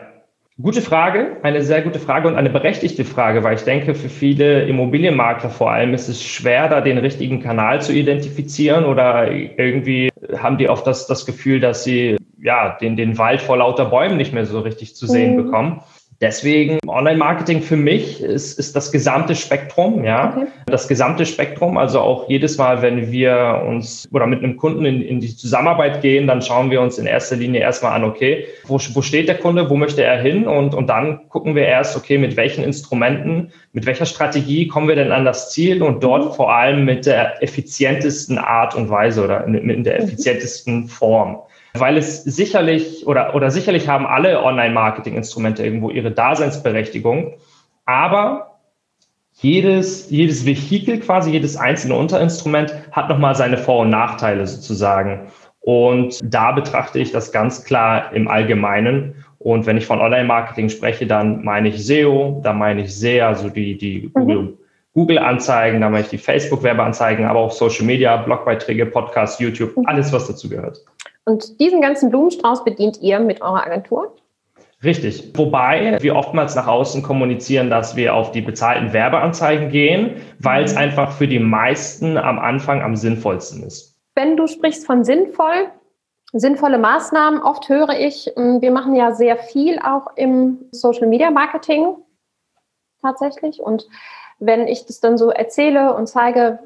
Gute 0.60 0.82
Frage, 0.82 1.38
eine 1.42 1.62
sehr 1.62 1.80
gute 1.80 1.98
Frage 1.98 2.28
und 2.28 2.34
eine 2.34 2.50
berechtigte 2.50 3.06
Frage, 3.06 3.42
weil 3.44 3.54
ich 3.54 3.62
denke, 3.62 3.94
für 3.94 4.10
viele 4.10 4.64
Immobilienmakler 4.64 5.48
vor 5.48 5.70
allem 5.70 5.94
ist 5.94 6.08
es 6.08 6.22
schwer, 6.22 6.68
da 6.68 6.82
den 6.82 6.98
richtigen 6.98 7.40
Kanal 7.40 7.80
zu 7.80 7.94
identifizieren 7.94 8.84
oder 8.84 9.30
irgendwie 9.30 10.10
haben 10.36 10.58
die 10.58 10.68
oft 10.68 10.86
das, 10.86 11.06
das 11.06 11.24
Gefühl, 11.24 11.60
dass 11.60 11.84
sie 11.84 12.18
ja 12.42 12.76
den, 12.78 12.96
den 12.96 13.16
Wald 13.16 13.40
vor 13.40 13.56
lauter 13.56 13.86
Bäumen 13.86 14.18
nicht 14.18 14.34
mehr 14.34 14.44
so 14.44 14.60
richtig 14.60 14.96
zu 14.96 15.06
sehen 15.06 15.36
mhm. 15.36 15.44
bekommen. 15.44 15.82
Deswegen 16.20 16.78
Online-Marketing 16.86 17.62
für 17.62 17.78
mich 17.78 18.22
ist, 18.22 18.58
ist 18.58 18.76
das 18.76 18.92
gesamte 18.92 19.34
Spektrum, 19.34 20.04
ja. 20.04 20.34
Okay. 20.36 20.46
Das 20.66 20.86
gesamte 20.86 21.24
Spektrum. 21.24 21.78
Also 21.78 22.00
auch 22.00 22.28
jedes 22.28 22.58
Mal, 22.58 22.82
wenn 22.82 23.10
wir 23.10 23.62
uns 23.66 24.06
oder 24.12 24.26
mit 24.26 24.44
einem 24.44 24.58
Kunden 24.58 24.84
in, 24.84 25.00
in 25.00 25.20
die 25.20 25.34
Zusammenarbeit 25.34 26.02
gehen, 26.02 26.26
dann 26.26 26.42
schauen 26.42 26.70
wir 26.70 26.82
uns 26.82 26.98
in 26.98 27.06
erster 27.06 27.36
Linie 27.36 27.62
erstmal 27.62 27.92
an, 27.92 28.04
okay, 28.04 28.44
wo, 28.66 28.78
wo 28.92 29.00
steht 29.00 29.28
der 29.28 29.38
Kunde, 29.38 29.70
wo 29.70 29.76
möchte 29.76 30.04
er 30.04 30.20
hin? 30.20 30.46
Und, 30.46 30.74
und 30.74 30.88
dann 30.88 31.26
gucken 31.30 31.54
wir 31.54 31.64
erst, 31.64 31.96
okay, 31.96 32.18
mit 32.18 32.36
welchen 32.36 32.64
Instrumenten, 32.64 33.52
mit 33.72 33.86
welcher 33.86 34.04
Strategie 34.04 34.68
kommen 34.68 34.88
wir 34.88 34.96
denn 34.96 35.12
an 35.12 35.24
das 35.24 35.52
Ziel 35.52 35.82
und 35.82 36.04
dort 36.04 36.26
mhm. 36.26 36.32
vor 36.34 36.52
allem 36.52 36.84
mit 36.84 37.06
der 37.06 37.42
effizientesten 37.42 38.36
Art 38.36 38.74
und 38.74 38.90
Weise 38.90 39.24
oder 39.24 39.46
in, 39.46 39.54
in 39.54 39.84
der 39.84 39.94
mhm. 39.94 40.08
effizientesten 40.08 40.86
Form. 40.86 41.38
Weil 41.74 41.96
es 41.96 42.24
sicherlich 42.24 43.06
oder, 43.06 43.34
oder 43.34 43.50
sicherlich 43.50 43.88
haben 43.88 44.06
alle 44.06 44.42
Online-Marketing-Instrumente 44.42 45.64
irgendwo 45.64 45.90
ihre 45.90 46.10
Daseinsberechtigung. 46.10 47.34
Aber 47.86 48.58
jedes, 49.34 50.10
jedes 50.10 50.44
Vehikel 50.44 51.00
quasi, 51.00 51.30
jedes 51.30 51.56
einzelne 51.56 51.94
Unterinstrument 51.94 52.74
hat 52.92 53.08
nochmal 53.08 53.34
seine 53.34 53.56
Vor- 53.56 53.80
und 53.80 53.90
Nachteile 53.90 54.46
sozusagen. 54.46 55.28
Und 55.60 56.18
da 56.22 56.52
betrachte 56.52 56.98
ich 56.98 57.12
das 57.12 57.32
ganz 57.32 57.64
klar 57.64 58.12
im 58.12 58.28
Allgemeinen. 58.28 59.24
Und 59.38 59.66
wenn 59.66 59.76
ich 59.76 59.86
von 59.86 60.00
Online-Marketing 60.00 60.68
spreche, 60.68 61.06
dann 61.06 61.44
meine 61.44 61.68
ich 61.68 61.86
SEO, 61.86 62.40
da 62.44 62.52
meine 62.52 62.82
ich 62.82 62.94
SEA, 62.94 63.28
also 63.28 63.48
die, 63.48 63.78
die 63.78 64.10
Google, 64.12 64.42
mhm. 64.42 64.58
Google-Anzeigen, 64.92 65.80
da 65.80 65.88
meine 65.88 66.04
ich 66.04 66.10
die 66.10 66.18
Facebook-Werbeanzeigen, 66.18 67.24
aber 67.24 67.40
auch 67.40 67.52
Social 67.52 67.86
Media, 67.86 68.16
Blogbeiträge, 68.18 68.86
Podcasts, 68.86 69.38
YouTube, 69.40 69.76
mhm. 69.76 69.86
alles, 69.86 70.12
was 70.12 70.26
dazu 70.26 70.48
gehört. 70.48 70.84
Und 71.30 71.60
diesen 71.60 71.80
ganzen 71.80 72.10
Blumenstrauß 72.10 72.64
bedient 72.64 73.00
ihr 73.02 73.20
mit 73.20 73.40
eurer 73.40 73.64
Agentur? 73.64 74.16
Richtig. 74.82 75.30
Wobei 75.36 75.96
wir 76.00 76.16
oftmals 76.16 76.56
nach 76.56 76.66
außen 76.66 77.04
kommunizieren, 77.04 77.70
dass 77.70 77.94
wir 77.94 78.14
auf 78.16 78.32
die 78.32 78.40
bezahlten 78.40 78.92
Werbeanzeigen 78.92 79.68
gehen, 79.68 80.16
weil 80.40 80.64
es 80.64 80.72
mhm. 80.72 80.78
einfach 80.78 81.12
für 81.12 81.28
die 81.28 81.38
meisten 81.38 82.16
am 82.16 82.40
Anfang 82.40 82.82
am 82.82 82.96
sinnvollsten 82.96 83.62
ist. 83.62 83.96
Wenn 84.16 84.36
du 84.36 84.48
sprichst 84.48 84.86
von 84.86 85.04
sinnvoll, 85.04 85.68
sinnvolle 86.32 86.78
Maßnahmen, 86.78 87.40
oft 87.42 87.68
höre 87.68 87.90
ich, 87.90 88.32
hm, 88.34 88.60
wir 88.60 88.72
machen 88.72 88.96
ja 88.96 89.12
sehr 89.12 89.36
viel 89.36 89.78
auch 89.78 90.16
im 90.16 90.58
Social 90.72 91.06
Media 91.06 91.30
Marketing 91.30 91.94
tatsächlich. 93.02 93.60
Und 93.60 93.86
wenn 94.40 94.66
ich 94.66 94.84
das 94.84 94.98
dann 94.98 95.16
so 95.16 95.30
erzähle 95.30 95.94
und 95.94 96.08
zeige, 96.08 96.58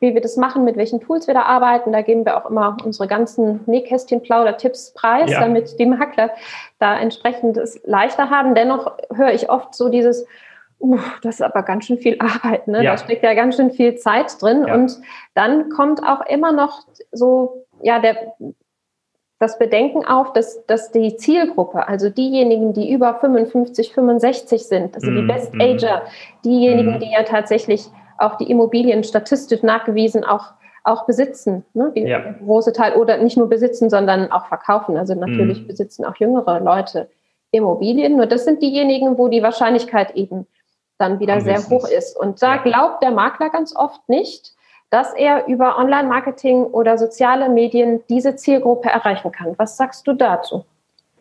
wie 0.00 0.14
wir 0.14 0.22
das 0.22 0.36
machen, 0.36 0.64
mit 0.64 0.76
welchen 0.76 1.00
Tools 1.00 1.26
wir 1.26 1.34
da 1.34 1.42
arbeiten. 1.42 1.92
Da 1.92 2.00
geben 2.00 2.24
wir 2.24 2.36
auch 2.36 2.50
immer 2.50 2.76
unsere 2.84 3.06
ganzen 3.06 3.60
Nähkästchen-Plauder-Tipps 3.66 4.94
preis, 4.94 5.30
ja. 5.30 5.40
damit 5.40 5.78
die 5.78 5.86
Makler 5.86 6.30
da 6.78 6.98
entsprechend 6.98 7.58
es 7.58 7.80
leichter 7.84 8.30
haben. 8.30 8.54
Dennoch 8.54 8.96
höre 9.14 9.32
ich 9.32 9.50
oft 9.50 9.74
so 9.74 9.90
dieses, 9.90 10.26
uh, 10.80 10.98
das 11.22 11.36
ist 11.36 11.42
aber 11.42 11.62
ganz 11.62 11.84
schön 11.84 11.98
viel 11.98 12.16
Arbeit, 12.18 12.66
ne? 12.66 12.82
Ja. 12.82 12.92
Da 12.92 12.98
steckt 12.98 13.22
ja 13.22 13.34
ganz 13.34 13.56
schön 13.56 13.70
viel 13.70 13.96
Zeit 13.96 14.40
drin. 14.40 14.64
Ja. 14.66 14.74
Und 14.74 14.98
dann 15.34 15.68
kommt 15.68 16.02
auch 16.02 16.22
immer 16.26 16.52
noch 16.52 16.86
so, 17.12 17.66
ja, 17.82 17.98
der, 18.00 18.34
das 19.38 19.58
Bedenken 19.58 20.06
auf, 20.06 20.32
dass, 20.32 20.64
dass 20.64 20.92
die 20.92 21.16
Zielgruppe, 21.16 21.86
also 21.88 22.08
diejenigen, 22.08 22.72
die 22.72 22.90
über 22.90 23.14
55, 23.14 23.92
65 23.92 24.66
sind, 24.66 24.94
also 24.94 25.10
die 25.10 25.22
mhm, 25.22 25.28
Best 25.28 25.54
mhm. 25.54 25.60
Ager, 25.60 26.02
diejenigen, 26.44 26.96
mm. 26.96 27.00
die 27.00 27.10
ja 27.10 27.22
tatsächlich 27.22 27.86
auch 28.20 28.36
die 28.36 28.50
Immobilien 28.50 29.04
statistisch 29.04 29.62
nachgewiesen 29.62 30.24
auch, 30.24 30.46
auch 30.84 31.06
besitzen, 31.06 31.64
ne? 31.74 31.92
die 31.94 32.02
ja. 32.02 32.20
große 32.44 32.72
Teil 32.72 32.94
oder 32.94 33.18
nicht 33.18 33.36
nur 33.36 33.48
besitzen, 33.48 33.90
sondern 33.90 34.30
auch 34.30 34.46
verkaufen. 34.46 34.96
Also 34.96 35.14
natürlich 35.14 35.62
mhm. 35.62 35.66
besitzen 35.66 36.04
auch 36.04 36.16
jüngere 36.16 36.60
Leute 36.60 37.08
Immobilien. 37.50 38.16
Nur 38.16 38.26
das 38.26 38.44
sind 38.44 38.62
diejenigen, 38.62 39.18
wo 39.18 39.28
die 39.28 39.42
Wahrscheinlichkeit 39.42 40.14
eben 40.16 40.46
dann 40.98 41.18
wieder 41.18 41.34
Am 41.34 41.40
sehr 41.40 41.58
hoch 41.68 41.88
ist. 41.88 42.16
Und 42.18 42.42
da 42.42 42.56
ja. 42.56 42.62
glaubt 42.62 43.02
der 43.02 43.10
Makler 43.10 43.50
ganz 43.50 43.74
oft 43.74 44.06
nicht, 44.08 44.52
dass 44.90 45.14
er 45.14 45.46
über 45.46 45.78
Online-Marketing 45.78 46.64
oder 46.64 46.98
soziale 46.98 47.48
Medien 47.48 48.00
diese 48.08 48.36
Zielgruppe 48.36 48.88
erreichen 48.90 49.32
kann. 49.32 49.54
Was 49.56 49.76
sagst 49.76 50.06
du 50.06 50.12
dazu? 50.12 50.64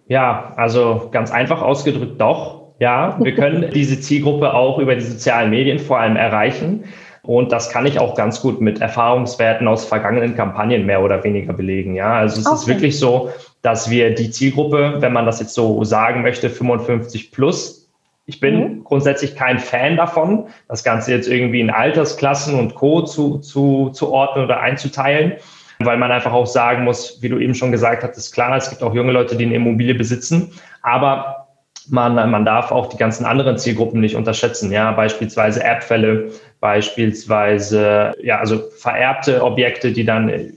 Ja, 0.07 0.53
also 0.57 1.09
ganz 1.11 1.31
einfach 1.31 1.61
ausgedrückt 1.61 2.19
doch. 2.19 2.58
Ja, 2.79 3.17
wir 3.19 3.35
können 3.35 3.71
diese 3.73 3.99
Zielgruppe 3.99 4.53
auch 4.53 4.79
über 4.79 4.95
die 4.95 5.01
sozialen 5.01 5.49
Medien 5.49 5.79
vor 5.79 5.99
allem 5.99 6.15
erreichen. 6.15 6.85
Und 7.21 7.51
das 7.51 7.69
kann 7.69 7.85
ich 7.85 7.99
auch 7.99 8.15
ganz 8.15 8.41
gut 8.41 8.61
mit 8.61 8.79
Erfahrungswerten 8.79 9.67
aus 9.67 9.85
vergangenen 9.85 10.35
Kampagnen 10.35 10.85
mehr 10.85 11.03
oder 11.03 11.23
weniger 11.23 11.53
belegen. 11.53 11.93
Ja, 11.93 12.13
also 12.13 12.39
es 12.39 12.47
okay. 12.47 12.55
ist 12.55 12.67
wirklich 12.67 12.99
so, 12.99 13.29
dass 13.61 13.89
wir 13.89 14.15
die 14.15 14.31
Zielgruppe, 14.31 14.95
wenn 14.99 15.11
man 15.11 15.25
das 15.25 15.39
jetzt 15.41 15.53
so 15.53 15.83
sagen 15.83 16.21
möchte, 16.21 16.49
55 16.49 17.31
plus, 17.31 17.89
ich 18.25 18.39
bin 18.39 18.59
mhm. 18.59 18.83
grundsätzlich 18.83 19.35
kein 19.35 19.59
Fan 19.59 19.97
davon, 19.97 20.45
das 20.67 20.83
Ganze 20.83 21.11
jetzt 21.11 21.27
irgendwie 21.27 21.59
in 21.59 21.69
Altersklassen 21.69 22.57
und 22.57 22.75
Co. 22.75 23.01
zu, 23.01 23.39
zu, 23.39 23.89
zu 23.89 24.11
ordnen 24.13 24.45
oder 24.45 24.61
einzuteilen, 24.61 25.33
weil 25.79 25.97
man 25.97 26.11
einfach 26.11 26.31
auch 26.31 26.45
sagen 26.45 26.83
muss, 26.83 27.21
wie 27.21 27.29
du 27.29 27.39
eben 27.39 27.55
schon 27.55 27.71
gesagt 27.71 28.03
hast, 28.03 28.17
ist 28.17 28.31
klar, 28.31 28.55
es 28.55 28.69
gibt 28.69 28.83
auch 28.83 28.93
junge 28.93 29.11
Leute, 29.11 29.35
die 29.35 29.45
eine 29.45 29.55
Immobilie 29.55 29.95
besitzen, 29.95 30.51
aber 30.83 31.48
man, 31.89 32.15
man 32.29 32.45
darf 32.45 32.71
auch 32.71 32.87
die 32.87 32.97
ganzen 32.97 33.25
anderen 33.25 33.57
Zielgruppen 33.57 33.99
nicht 33.99 34.15
unterschätzen. 34.15 34.71
Ja, 34.71 34.91
beispielsweise 34.91 35.63
Erbfälle, 35.63 36.31
beispielsweise, 36.59 38.13
ja, 38.21 38.39
also 38.39 38.61
vererbte 38.77 39.43
Objekte, 39.43 39.91
die 39.91 40.05
dann 40.05 40.53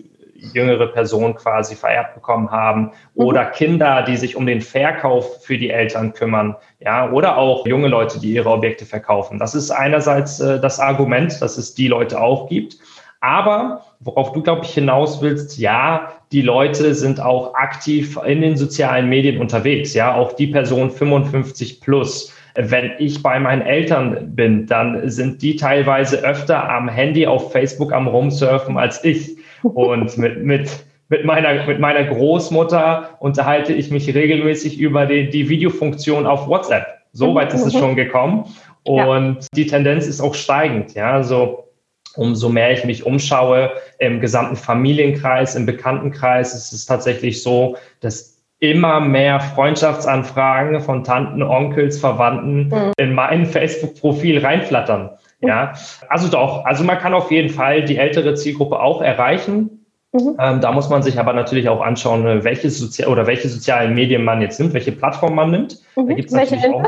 jüngere 0.53 0.89
Personen 0.89 1.35
quasi 1.35 1.77
vererbt 1.77 2.15
bekommen 2.15 2.51
haben 2.51 2.83
mhm. 2.83 2.91
oder 3.15 3.47
Kinder, 3.47 4.03
die 4.03 4.17
sich 4.17 4.37
um 4.37 4.47
den 4.47 4.61
Verkauf 4.61 5.45
für 5.45 5.57
die 5.57 5.71
Eltern 5.71 6.13
kümmern, 6.13 6.57
ja, 6.81 7.11
oder 7.11 7.37
auch 7.37 7.67
junge 7.67 7.89
Leute, 7.89 8.19
die 8.21 8.33
ihre 8.33 8.51
Objekte 8.51 8.85
verkaufen. 8.85 9.39
Das 9.39 9.55
ist 9.55 9.71
einerseits 9.71 10.41
äh, 10.41 10.61
das 10.61 10.81
Argument, 10.81 11.41
dass 11.41 11.59
es 11.59 11.75
die 11.75 11.89
Leute 11.89 12.21
auch 12.21 12.49
gibt. 12.49 12.77
Aber 13.23 13.85
worauf 14.01 14.33
du, 14.33 14.43
glaube 14.43 14.65
ich, 14.65 14.75
hinaus 14.75 15.23
willst, 15.23 15.57
ja, 15.57 16.13
die 16.33 16.43
Leute 16.43 16.93
sind 16.93 17.21
auch 17.21 17.55
aktiv 17.55 18.19
in 18.27 18.41
den 18.41 18.57
sozialen 18.57 19.09
Medien 19.09 19.41
unterwegs, 19.41 19.95
ja, 19.95 20.17
auch 20.17 20.33
die 20.33 20.49
Person 20.49 20.91
55 20.91 21.81
plus. 21.81 22.35
Wenn 22.57 22.91
ich 22.99 23.23
bei 23.23 23.39
meinen 23.39 23.63
Eltern 23.63 24.35
bin, 24.35 24.67
dann 24.67 25.09
sind 25.09 25.41
die 25.41 25.55
teilweise 25.55 26.19
öfter 26.25 26.69
am 26.69 26.89
Handy 26.89 27.25
auf 27.25 27.53
Facebook 27.53 27.93
am 27.93 28.09
Rumsurfen 28.09 28.77
als 28.77 29.05
ich. 29.05 29.37
Und 29.63 30.19
mit, 30.19 30.45
mit, 30.45 30.85
mit 31.09 31.25
meiner, 31.25 31.65
mit 31.65 31.79
meiner 31.79 32.03
Großmutter 32.03 33.11
unterhalte 33.21 33.73
ich 33.73 33.93
mich 33.93 34.13
regelmäßig 34.13 34.81
über 34.81 35.07
die, 35.07 35.31
die 35.31 35.49
Videofunktion 35.49 36.27
auf 36.27 36.49
WhatsApp. 36.49 36.87
So 37.13 37.37
weit 37.37 37.55
ist 37.55 37.65
es 37.65 37.75
mhm. 37.75 37.79
schon 37.79 37.95
gekommen. 37.95 38.47
Und 38.83 39.37
ja. 39.37 39.49
die 39.55 39.67
Tendenz 39.69 40.09
ist 40.09 40.21
auch 40.21 40.35
steigend, 40.35 40.95
ja, 40.95 41.13
also 41.13 41.63
umso 42.17 42.49
mehr 42.49 42.73
ich 42.73 42.85
mich 42.85 43.05
umschaue 43.05 43.71
im 43.99 44.21
gesamten 44.21 44.57
Familienkreis, 44.57 45.55
im 45.55 45.67
Bekanntenkreis, 45.67 46.55
ist 46.55 46.73
es 46.73 46.87
tatsächlich 46.87 47.43
so, 47.43 47.77
dass 48.01 48.33
immer 48.63 49.01
mehr 49.01 49.41
Freundschaftsanfragen 49.41 50.81
von 50.81 51.03
Tanten, 51.03 51.43
Onkels, 51.43 51.99
Verwandten 51.99 52.69
mhm. 52.69 52.93
in 52.97 53.13
mein 53.13 53.45
Facebook-Profil 53.45 54.39
reinflattern. 54.39 55.11
Ja, 55.41 55.73
also 56.09 56.29
doch, 56.29 56.65
also 56.65 56.85
man 56.85 56.99
kann 56.99 57.15
auf 57.15 57.33
jeden 57.33 57.49
Fall 57.49 57.85
die 57.85 57.97
ältere 57.97 58.35
Zielgruppe 58.35 58.79
auch 58.79 59.03
erreichen. 59.03 59.85
Mhm. 60.13 60.37
Ähm, 60.39 60.61
da 60.61 60.71
muss 60.71 60.89
man 60.91 61.03
sich 61.03 61.19
aber 61.19 61.33
natürlich 61.33 61.69
auch 61.69 61.81
anschauen, 61.81 62.45
welche 62.45 62.71
Sozi 62.71 63.07
oder 63.07 63.27
welche 63.27 63.49
sozialen 63.49 63.95
Medien 63.95 64.25
man 64.25 64.41
jetzt 64.41 64.61
nimmt, 64.61 64.75
welche 64.75 64.93
Plattform 64.93 65.35
man 65.35 65.51
nimmt. 65.51 65.79
Mhm. 65.97 66.09
Da 66.09 66.15
gibt's 66.15 66.33
welche 66.33 66.57
nimmt, 66.57 66.87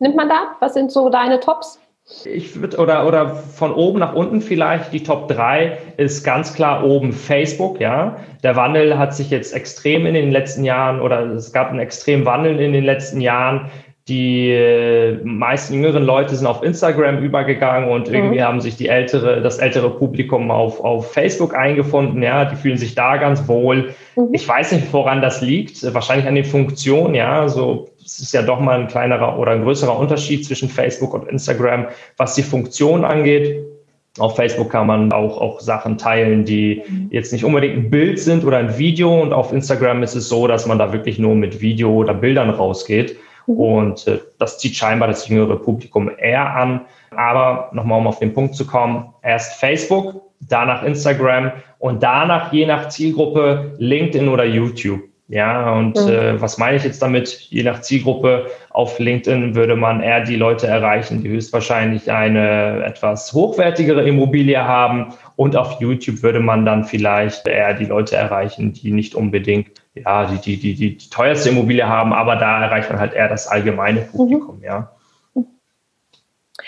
nimmt 0.00 0.16
man 0.16 0.28
da? 0.28 0.56
Was 0.60 0.74
sind 0.74 0.92
so 0.92 1.08
deine 1.08 1.40
Tops? 1.40 1.80
Ich 2.26 2.60
würde, 2.60 2.76
oder, 2.76 3.06
oder 3.06 3.34
von 3.34 3.72
oben 3.72 3.98
nach 3.98 4.14
unten 4.14 4.42
vielleicht, 4.42 4.92
die 4.92 5.02
Top 5.02 5.26
3 5.28 5.78
ist 5.96 6.22
ganz 6.22 6.52
klar 6.54 6.84
oben 6.84 7.14
Facebook, 7.14 7.80
ja. 7.80 8.18
Der 8.42 8.56
Wandel 8.56 8.98
hat 8.98 9.14
sich 9.14 9.30
jetzt 9.30 9.54
extrem 9.54 10.04
in 10.04 10.12
den 10.12 10.30
letzten 10.30 10.64
Jahren, 10.64 11.00
oder 11.00 11.22
es 11.30 11.52
gab 11.54 11.70
einen 11.70 11.78
extremen 11.78 12.26
Wandel 12.26 12.60
in 12.60 12.74
den 12.74 12.84
letzten 12.84 13.22
Jahren. 13.22 13.70
Die 14.06 14.50
äh, 14.50 15.18
meisten 15.24 15.72
jüngeren 15.72 16.02
Leute 16.02 16.36
sind 16.36 16.46
auf 16.46 16.62
Instagram 16.62 17.22
übergegangen 17.22 17.88
und 17.88 18.08
mhm. 18.08 18.14
irgendwie 18.14 18.42
haben 18.42 18.60
sich 18.60 18.76
die 18.76 18.88
ältere, 18.88 19.40
das 19.40 19.56
ältere 19.56 19.88
Publikum 19.88 20.50
auf, 20.50 20.84
auf 20.84 21.10
Facebook 21.10 21.54
eingefunden, 21.54 22.22
ja. 22.22 22.44
Die 22.44 22.56
fühlen 22.56 22.76
sich 22.76 22.94
da 22.94 23.16
ganz 23.16 23.48
wohl. 23.48 23.94
Mhm. 24.14 24.28
Ich 24.32 24.46
weiß 24.46 24.72
nicht, 24.72 24.92
woran 24.92 25.22
das 25.22 25.40
liegt. 25.40 25.94
Wahrscheinlich 25.94 26.26
an 26.26 26.34
den 26.34 26.44
Funktionen, 26.44 27.14
ja. 27.14 27.48
So 27.48 27.88
es 28.04 28.20
ist 28.20 28.32
ja 28.32 28.42
doch 28.42 28.60
mal 28.60 28.80
ein 28.80 28.88
kleinerer 28.88 29.38
oder 29.38 29.52
ein 29.52 29.62
größerer 29.62 29.98
Unterschied 29.98 30.44
zwischen 30.44 30.68
Facebook 30.68 31.14
und 31.14 31.28
Instagram, 31.28 31.86
was 32.16 32.34
die 32.34 32.42
Funktion 32.42 33.04
angeht. 33.04 33.64
Auf 34.18 34.36
Facebook 34.36 34.70
kann 34.70 34.86
man 34.86 35.12
auch, 35.12 35.40
auch 35.40 35.60
Sachen 35.60 35.98
teilen, 35.98 36.44
die 36.44 36.82
jetzt 37.10 37.32
nicht 37.32 37.44
unbedingt 37.44 37.76
ein 37.76 37.90
Bild 37.90 38.20
sind 38.20 38.44
oder 38.44 38.58
ein 38.58 38.78
Video. 38.78 39.20
Und 39.20 39.32
auf 39.32 39.52
Instagram 39.52 40.04
ist 40.04 40.14
es 40.14 40.28
so, 40.28 40.46
dass 40.46 40.66
man 40.66 40.78
da 40.78 40.92
wirklich 40.92 41.18
nur 41.18 41.34
mit 41.34 41.60
Video 41.60 41.92
oder 41.92 42.14
Bildern 42.14 42.50
rausgeht. 42.50 43.16
Mhm. 43.46 43.56
Und 43.56 44.06
äh, 44.06 44.20
das 44.38 44.58
zieht 44.58 44.76
scheinbar 44.76 45.08
das 45.08 45.28
jüngere 45.28 45.56
Publikum 45.56 46.10
eher 46.16 46.54
an. 46.54 46.82
Aber 47.10 47.70
nochmal, 47.72 47.98
um 47.98 48.06
auf 48.06 48.20
den 48.20 48.32
Punkt 48.32 48.54
zu 48.54 48.66
kommen, 48.66 49.12
erst 49.22 49.58
Facebook, 49.58 50.22
danach 50.40 50.84
Instagram 50.84 51.52
und 51.78 52.02
danach 52.02 52.52
je 52.52 52.66
nach 52.66 52.88
Zielgruppe 52.88 53.74
LinkedIn 53.78 54.28
oder 54.28 54.44
YouTube. 54.44 55.00
Ja, 55.28 55.72
und 55.72 55.96
mhm. 55.96 56.08
äh, 56.08 56.40
was 56.40 56.58
meine 56.58 56.76
ich 56.76 56.84
jetzt 56.84 57.00
damit? 57.00 57.28
Je 57.48 57.62
nach 57.62 57.80
Zielgruppe 57.80 58.50
auf 58.70 58.98
LinkedIn 58.98 59.54
würde 59.54 59.74
man 59.74 60.02
eher 60.02 60.20
die 60.20 60.36
Leute 60.36 60.66
erreichen, 60.66 61.22
die 61.22 61.30
höchstwahrscheinlich 61.30 62.12
eine 62.12 62.84
etwas 62.84 63.32
hochwertigere 63.32 64.06
Immobilie 64.06 64.62
haben. 64.62 65.14
Und 65.36 65.56
auf 65.56 65.80
YouTube 65.80 66.22
würde 66.22 66.40
man 66.40 66.66
dann 66.66 66.84
vielleicht 66.84 67.46
eher 67.46 67.72
die 67.72 67.86
Leute 67.86 68.16
erreichen, 68.16 68.74
die 68.74 68.92
nicht 68.92 69.14
unbedingt 69.14 69.68
ja, 69.94 70.26
die, 70.26 70.38
die, 70.38 70.56
die, 70.58 70.74
die, 70.74 70.96
die 70.96 71.10
teuerste 71.10 71.50
Immobilie 71.50 71.88
haben, 71.88 72.12
aber 72.12 72.36
da 72.36 72.64
erreicht 72.64 72.90
man 72.90 72.98
halt 72.98 73.14
eher 73.14 73.28
das 73.28 73.46
allgemeine 73.46 74.00
Publikum, 74.00 74.58
mhm. 74.58 74.64
ja. 74.64 74.90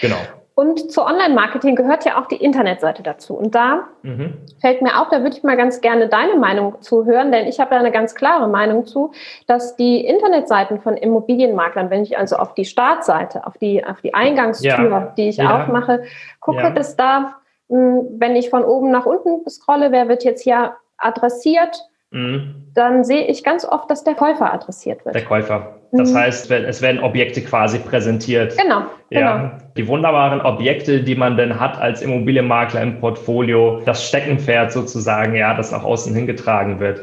Genau. 0.00 0.16
Und 0.58 0.90
zu 0.90 1.04
Online-Marketing 1.04 1.76
gehört 1.76 2.06
ja 2.06 2.18
auch 2.18 2.28
die 2.28 2.36
Internetseite 2.36 3.02
dazu. 3.02 3.34
Und 3.34 3.54
da 3.54 3.88
mhm. 4.00 4.38
fällt 4.58 4.80
mir 4.80 4.98
auf, 4.98 5.10
da 5.10 5.22
würde 5.22 5.36
ich 5.36 5.42
mal 5.42 5.54
ganz 5.54 5.82
gerne 5.82 6.08
deine 6.08 6.36
Meinung 6.36 6.80
zu 6.80 7.04
hören, 7.04 7.30
denn 7.30 7.46
ich 7.46 7.60
habe 7.60 7.72
da 7.72 7.76
eine 7.78 7.92
ganz 7.92 8.14
klare 8.14 8.48
Meinung 8.48 8.86
zu, 8.86 9.12
dass 9.46 9.76
die 9.76 10.06
Internetseiten 10.06 10.80
von 10.80 10.96
Immobilienmaklern, 10.96 11.90
wenn 11.90 12.02
ich 12.02 12.16
also 12.16 12.36
auf 12.36 12.54
die 12.54 12.64
Startseite, 12.64 13.46
auf 13.46 13.58
die, 13.58 13.84
auf 13.84 14.00
die 14.00 14.14
Eingangstür, 14.14 14.70
ja. 14.70 15.12
die 15.14 15.28
ich 15.28 15.36
ja. 15.36 15.60
aufmache, 15.60 16.04
gucke, 16.40 16.62
ja. 16.62 16.70
dass 16.70 16.96
da, 16.96 17.34
hm, 17.68 18.06
wenn 18.18 18.34
ich 18.34 18.48
von 18.48 18.64
oben 18.64 18.90
nach 18.90 19.04
unten 19.04 19.46
scrolle, 19.50 19.92
wer 19.92 20.08
wird 20.08 20.24
jetzt 20.24 20.40
hier 20.42 20.74
adressiert, 20.96 21.86
mhm. 22.12 22.72
dann 22.74 23.04
sehe 23.04 23.26
ich 23.26 23.44
ganz 23.44 23.66
oft, 23.66 23.90
dass 23.90 24.04
der 24.04 24.14
Käufer 24.14 24.54
adressiert 24.54 25.04
wird. 25.04 25.16
Der 25.16 25.24
Käufer. 25.26 25.75
Das 25.92 26.12
mhm. 26.12 26.16
heißt, 26.16 26.50
es 26.50 26.82
werden 26.82 27.00
Objekte 27.02 27.42
quasi 27.42 27.78
präsentiert. 27.78 28.56
Genau, 28.58 28.82
ja, 29.10 29.36
genau. 29.36 29.50
Die 29.76 29.86
wunderbaren 29.86 30.40
Objekte, 30.40 31.02
die 31.02 31.14
man 31.14 31.36
denn 31.36 31.58
hat 31.60 31.78
als 31.78 32.02
Immobilienmakler 32.02 32.82
im 32.82 33.00
Portfolio, 33.00 33.82
das 33.84 34.08
Steckenpferd 34.08 34.72
sozusagen, 34.72 35.34
ja, 35.34 35.54
das 35.54 35.72
nach 35.72 35.84
außen 35.84 36.14
hingetragen 36.14 36.80
wird. 36.80 37.02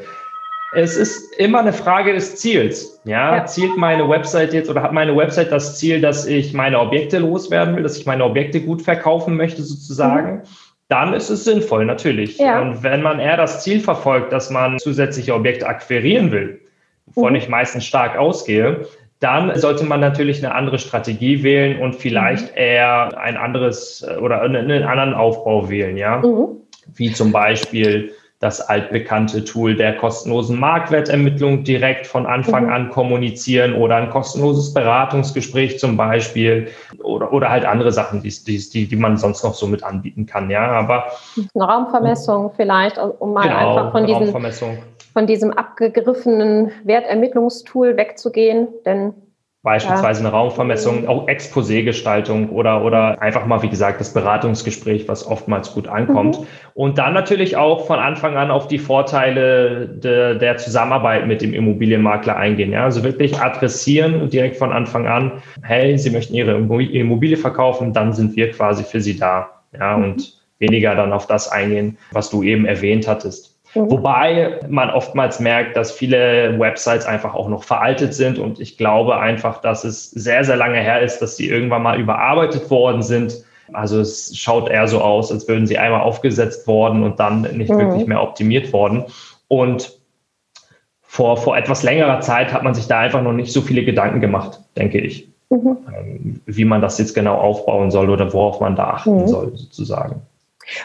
Es 0.75 0.98
ist 0.98 1.38
immer 1.38 1.60
eine 1.60 1.72
Frage 1.72 2.13
des 2.13 2.36
Ziels. 2.38 3.00
Ja, 3.06 3.38
ja, 3.38 3.46
zielt 3.46 3.78
meine 3.78 4.10
Website 4.10 4.54
jetzt 4.54 4.70
oder 4.70 4.82
hat 4.82 4.92
meine 4.92 5.16
Website 5.16 5.52
das 5.52 5.78
Ziel, 5.78 6.02
dass 6.02 6.25
ich 6.25 6.54
meine 6.54 6.80
Objekte 6.80 7.20
loswerden 7.20 7.75
will, 7.75 7.84
dass 7.84 7.98
ich 7.98 8.08
meine 8.08 8.24
Objekte 8.24 8.60
gut 8.60 8.82
verkaufen 8.82 9.36
möchte 9.36 9.62
sozusagen? 9.62 10.38
Mhm. 10.38 10.42
Dann 10.90 11.13
ist 11.13 11.30
es 11.30 11.44
sinnvoll, 11.44 11.86
natürlich. 11.86 12.38
Ja. 12.40 12.62
Und 12.62 12.84
wenn 12.84 13.02
man 13.02 13.20
eher 13.20 13.38
das 13.38 13.63
Ziel 13.63 13.80
verfolgt, 13.80 14.34
dass 14.34 14.50
man 14.50 14.80
zusätzliche 14.80 15.34
Objekte 15.34 15.68
akquirieren 15.68 16.32
will, 16.32 16.60
wovon 17.08 17.32
mhm. 17.32 17.38
ich 17.38 17.50
meistens 17.50 17.86
stark 17.86 18.18
ausgehe, 18.18 18.88
dann 19.20 19.58
sollte 19.58 19.86
man 19.86 20.02
natürlich 20.02 20.44
eine 20.44 20.54
andere 20.54 20.80
Strategie 20.80 21.44
wählen 21.44 21.82
und 21.82 21.96
vielleicht 21.96 22.52
mhm. 22.52 22.58
eher 22.58 23.18
ein 23.18 23.38
anderes 23.38 24.06
äh, 24.08 24.18
oder 24.18 24.42
einen 24.42 24.84
anderen 24.84 25.14
Aufbau 25.14 25.70
wählen, 25.70 25.98
ja. 25.98 26.18
Mhm. 26.18 26.58
Wie 26.96 27.14
zum 27.14 27.32
Beispiel 27.32 28.14
das 28.44 28.60
altbekannte 28.60 29.46
Tool 29.46 29.74
der 29.74 29.96
kostenlosen 29.96 30.60
Marktwertermittlung 30.60 31.64
direkt 31.64 32.06
von 32.06 32.26
Anfang 32.26 32.66
mhm. 32.66 32.74
an 32.74 32.90
kommunizieren 32.90 33.74
oder 33.74 33.96
ein 33.96 34.10
kostenloses 34.10 34.74
Beratungsgespräch 34.74 35.80
zum 35.80 35.96
Beispiel 35.96 36.68
oder, 37.02 37.32
oder 37.32 37.50
halt 37.50 37.64
andere 37.64 37.94
Sachen, 37.94 38.22
die, 38.22 38.34
die, 38.46 38.88
die 38.88 38.96
man 38.98 39.16
sonst 39.16 39.46
noch 39.46 39.54
so 39.54 39.66
mit 39.66 39.82
anbieten 39.84 40.26
kann. 40.26 40.50
Ja, 40.50 40.70
aber 40.72 41.06
eine 41.56 41.64
Raumvermessung 41.64 42.52
vielleicht, 42.54 42.98
um 42.98 43.32
mal 43.34 43.44
genau, 43.44 43.78
einfach 43.78 43.92
von 43.94 44.06
diesen 44.06 44.34
von 45.13 45.27
diesem 45.27 45.51
abgegriffenen 45.51 46.72
Wertermittlungstool 46.84 47.96
wegzugehen, 47.98 48.67
denn 48.86 49.13
Beispielsweise 49.63 50.20
eine 50.20 50.32
Raumvermessung, 50.32 51.08
auch 51.08 51.29
Exposé-Gestaltung 51.29 52.50
oder, 52.50 52.84
oder 52.84 53.22
einfach 53.22 53.46
mal, 53.46 53.62
wie 53.62 53.70
gesagt, 53.70 54.01
das 54.01 54.13
Beratungsgespräch, 54.13 55.08
was 55.08 55.25
oftmals 55.25 55.74
gut 55.74 55.88
ankommt. 55.88 56.41
Mhm. 56.41 56.46
Und 56.74 56.98
dann 56.98 57.13
natürlich 57.13 57.55
auch 57.55 57.88
von 57.88 57.98
Anfang 57.98 58.36
an 58.36 58.51
auf 58.51 58.67
die 58.67 58.77
Vorteile 58.77 59.88
de, 59.88 60.38
der 60.38 60.58
Zusammenarbeit 60.58 61.27
mit 61.27 61.41
dem 61.41 61.53
Immobilienmakler 61.53 62.36
eingehen. 62.36 62.74
Ja? 62.74 62.84
Also 62.84 63.05
wirklich 63.05 63.39
adressieren 63.39 64.29
direkt 64.29 64.58
von 64.58 64.74
Anfang 64.74 65.08
an, 65.08 65.41
hey, 65.62 65.98
Sie 65.98 66.10
möchten 66.10 66.34
Ihre 66.34 66.58
Immobilie 66.58 67.38
verkaufen, 67.38 67.93
dann 67.93 68.12
sind 68.12 68.36
wir 68.36 68.51
quasi 68.51 68.84
für 68.84 69.00
Sie 69.00 69.17
da. 69.17 69.62
Ja? 69.72 69.96
Mhm. 69.96 70.03
Und 70.03 70.43
weniger 70.60 70.93
dann 70.93 71.13
auf 71.13 71.25
das 71.25 71.50
eingehen, 71.50 71.98
was 72.12 72.29
du 72.29 72.43
eben 72.43 72.65
erwähnt 72.65 73.08
hattest. 73.08 73.53
Mhm. 73.75 73.92
Wobei 73.92 74.60
man 74.68 74.89
oftmals 74.89 75.39
merkt, 75.39 75.75
dass 75.75 75.92
viele 75.92 76.60
Websites 76.60 77.06
einfach 77.06 77.34
auch 77.34 77.50
noch 77.50 77.63
veraltet 77.63 78.13
sind 78.13 78.39
und 78.39 78.60
ich 78.60 78.77
glaube 78.77 79.18
einfach, 79.20 79.62
dass 79.62 79.84
es 79.84 80.12
sehr, 80.12 80.44
sehr 80.44 80.56
lange 80.56 80.80
her 80.80 81.01
ist, 81.01 81.20
dass 81.20 81.36
die 81.36 81.50
irgendwann 81.50 81.84
mal 81.84 82.00
überarbeitet 82.00 82.70
worden 82.70 83.01
sind. 83.01 83.44
Also 83.72 84.00
es 84.00 84.38
schaut 84.38 84.70
eher 84.70 84.88
so 84.88 85.02
aus, 85.02 85.32
als 85.32 85.48
würden 85.48 85.65
sie 85.65 85.78
einmal 85.78 86.02
aufgesetzt 86.02 86.67
worden 86.67 87.04
und 87.04 87.19
dann 87.19 87.41
nicht 87.41 87.71
mhm. 87.71 87.80
wirklich 87.80 88.08
mehr 88.08 88.21
optimiert 88.21 88.71
worden. 88.74 89.06
Und 89.48 89.98
vor, 91.02 91.38
vor 91.38 91.58
etwas 91.58 91.84
längerer 91.84 92.21
Zeit 92.21 92.52
hat 92.54 92.63
man 92.63 92.74
sich 92.74 92.88
da 92.88 93.00
einfach 93.00 93.21
noch 93.21 93.34
nicht 93.34 93.54
so 93.54 93.62
viele 93.62 93.84
Gedanken 93.84 94.19
gemacht, 94.19 94.60
denke 94.78 95.00
ich, 95.00 95.30
mhm. 95.50 95.78
Ähm, 95.95 96.41
wie 96.45 96.65
man 96.65 96.82
das 96.82 96.98
jetzt 96.98 97.13
genau 97.13 97.36
aufbauen 97.36 97.91
soll 97.91 98.10
oder 98.10 98.34
worauf 98.34 98.60
man 98.60 98.76
da 98.76 98.86
achten 98.86 99.21
mhm. 99.21 99.28
soll, 99.28 99.52
sozusagen. 99.56 100.21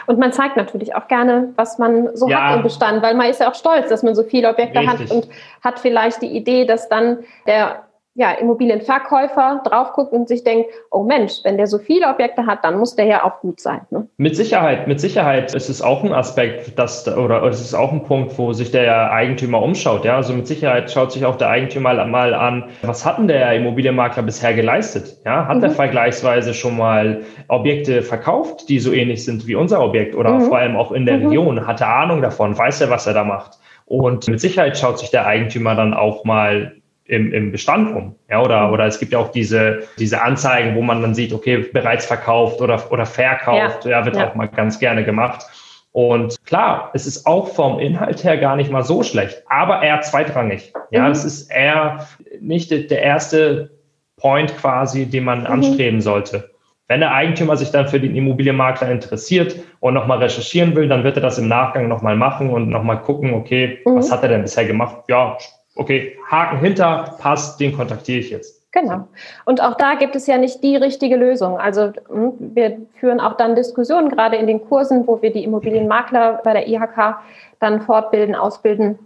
Und 0.07 0.19
man 0.19 0.31
zeigt 0.33 0.57
natürlich 0.57 0.95
auch 0.95 1.07
gerne, 1.07 1.53
was 1.55 1.77
man 1.77 2.15
so 2.15 2.27
ja. 2.27 2.49
hat 2.49 2.57
im 2.57 2.63
Bestand, 2.63 3.01
weil 3.01 3.15
man 3.15 3.27
ist 3.27 3.39
ja 3.39 3.49
auch 3.49 3.55
stolz, 3.55 3.89
dass 3.89 4.03
man 4.03 4.15
so 4.15 4.23
viele 4.23 4.49
Objekte 4.49 4.79
Richtig. 4.79 5.09
hat 5.09 5.11
und 5.11 5.27
hat 5.63 5.79
vielleicht 5.79 6.21
die 6.21 6.35
Idee, 6.35 6.65
dass 6.65 6.89
dann 6.89 7.19
der 7.47 7.83
ja, 8.19 8.31
Immobilienverkäufer 8.31 9.61
drauf 9.63 9.93
guckt 9.93 10.11
und 10.11 10.27
sich 10.27 10.43
denkt, 10.43 10.69
oh 10.91 11.03
Mensch, 11.03 11.35
wenn 11.43 11.55
der 11.55 11.67
so 11.67 11.77
viele 11.77 12.05
Objekte 12.09 12.45
hat, 12.45 12.65
dann 12.65 12.77
muss 12.77 12.97
der 12.97 13.05
ja 13.05 13.23
auch 13.23 13.39
gut 13.39 13.61
sein. 13.61 13.79
Ne? 13.91 14.09
Mit 14.17 14.35
Sicherheit, 14.35 14.89
mit 14.89 14.99
Sicherheit 14.99 15.55
ist 15.55 15.69
es 15.69 15.81
auch 15.81 16.03
ein 16.03 16.11
Aspekt, 16.11 16.77
dass, 16.77 17.07
oder 17.07 17.41
es 17.43 17.61
ist 17.61 17.73
auch 17.73 17.93
ein 17.93 18.03
Punkt, 18.03 18.37
wo 18.37 18.51
sich 18.51 18.71
der 18.71 19.13
Eigentümer 19.13 19.61
umschaut. 19.61 20.03
Ja, 20.03 20.17
also 20.17 20.33
mit 20.33 20.47
Sicherheit 20.47 20.91
schaut 20.91 21.13
sich 21.13 21.25
auch 21.25 21.37
der 21.37 21.47
Eigentümer 21.47 22.05
mal 22.07 22.33
an, 22.33 22.65
was 22.81 23.05
hat 23.05 23.19
denn 23.19 23.29
der 23.29 23.53
Immobilienmakler 23.53 24.23
bisher 24.23 24.53
geleistet? 24.53 25.15
Ja, 25.23 25.47
hat 25.47 25.59
mhm. 25.59 25.63
er 25.63 25.71
vergleichsweise 25.71 26.53
schon 26.53 26.75
mal 26.75 27.21
Objekte 27.47 28.01
verkauft, 28.01 28.67
die 28.67 28.79
so 28.79 28.91
ähnlich 28.91 29.23
sind 29.23 29.47
wie 29.47 29.55
unser 29.55 29.81
Objekt 29.81 30.13
oder 30.13 30.33
mhm. 30.33 30.41
vor 30.41 30.57
allem 30.57 30.75
auch 30.75 30.91
in 30.91 31.05
der 31.05 31.19
mhm. 31.19 31.27
Region? 31.27 31.65
Hat 31.65 31.79
er 31.79 31.87
Ahnung 31.87 32.21
davon? 32.21 32.57
Weiß 32.57 32.81
er, 32.81 32.89
was 32.89 33.07
er 33.07 33.13
da 33.13 33.23
macht? 33.23 33.59
Und 33.85 34.27
mit 34.27 34.41
Sicherheit 34.41 34.77
schaut 34.77 34.99
sich 34.99 35.09
der 35.09 35.25
Eigentümer 35.25 35.73
dann 35.73 35.93
auch 35.93 36.25
mal 36.25 36.78
im, 37.09 37.33
im 37.33 37.51
Bestand 37.51 37.95
um. 37.95 38.15
Ja, 38.29 38.41
oder, 38.41 38.67
mhm. 38.67 38.73
oder 38.73 38.85
es 38.85 38.99
gibt 38.99 39.11
ja 39.11 39.19
auch 39.19 39.31
diese, 39.31 39.83
diese 39.97 40.21
Anzeigen, 40.21 40.75
wo 40.75 40.81
man 40.81 41.01
dann 41.01 41.15
sieht, 41.15 41.33
okay, 41.33 41.57
bereits 41.73 42.05
verkauft 42.05 42.61
oder, 42.61 42.91
oder 42.91 43.05
verkauft, 43.05 43.85
ja, 43.85 43.91
ja 43.91 44.05
wird 44.05 44.15
ja. 44.15 44.29
auch 44.29 44.35
mal 44.35 44.47
ganz 44.47 44.79
gerne 44.79 45.03
gemacht. 45.03 45.45
Und 45.91 46.45
klar, 46.45 46.91
es 46.93 47.07
ist 47.07 47.25
auch 47.25 47.47
vom 47.47 47.79
Inhalt 47.79 48.23
her 48.23 48.37
gar 48.37 48.55
nicht 48.55 48.71
mal 48.71 48.83
so 48.83 49.01
schlecht, 49.01 49.41
aber 49.49 49.81
eher 49.81 50.01
zweitrangig. 50.01 50.71
Ja, 50.91 51.05
mhm. 51.05 51.11
es 51.11 51.25
ist 51.25 51.51
eher 51.51 52.07
nicht 52.39 52.69
der 52.69 53.01
erste 53.01 53.71
Point 54.17 54.55
quasi, 54.57 55.07
den 55.07 55.23
man 55.23 55.41
mhm. 55.41 55.47
anstreben 55.47 56.01
sollte. 56.01 56.51
Wenn 56.87 56.99
der 57.01 57.13
Eigentümer 57.13 57.57
sich 57.57 57.71
dann 57.71 57.87
für 57.87 57.99
den 57.99 58.15
Immobilienmakler 58.15 58.89
interessiert 58.89 59.55
und 59.79 59.93
nochmal 59.95 60.19
recherchieren 60.19 60.75
will, 60.75 60.87
dann 60.87 61.03
wird 61.03 61.17
er 61.17 61.21
das 61.21 61.37
im 61.37 61.47
Nachgang 61.47 61.87
nochmal 61.87 62.15
machen 62.15 62.49
und 62.49 62.69
nochmal 62.69 63.01
gucken, 63.01 63.33
okay, 63.33 63.79
mhm. 63.85 63.95
was 63.95 64.11
hat 64.11 64.21
er 64.21 64.29
denn 64.29 64.43
bisher 64.43 64.65
gemacht? 64.65 64.97
Ja, 65.07 65.37
okay, 65.79 66.17
Haken 66.29 66.59
hinter, 66.59 67.15
passt, 67.19 67.59
den 67.59 67.75
kontaktiere 67.75 68.19
ich 68.19 68.29
jetzt. 68.29 68.59
Genau. 68.71 69.07
Und 69.45 69.63
auch 69.63 69.75
da 69.75 69.95
gibt 69.95 70.15
es 70.15 70.27
ja 70.27 70.37
nicht 70.37 70.63
die 70.63 70.75
richtige 70.75 71.15
Lösung. 71.15 71.57
Also 71.57 71.91
hm, 72.07 72.33
wir 72.53 72.77
führen 72.99 73.19
auch 73.19 73.35
dann 73.35 73.55
Diskussionen, 73.55 74.09
gerade 74.09 74.35
in 74.35 74.45
den 74.45 74.63
Kursen, 74.63 75.07
wo 75.07 75.21
wir 75.21 75.33
die 75.33 75.43
Immobilienmakler 75.43 76.41
bei 76.43 76.53
der 76.53 76.67
IHK 76.67 77.17
dann 77.59 77.81
fortbilden, 77.81 78.35
ausbilden. 78.35 78.99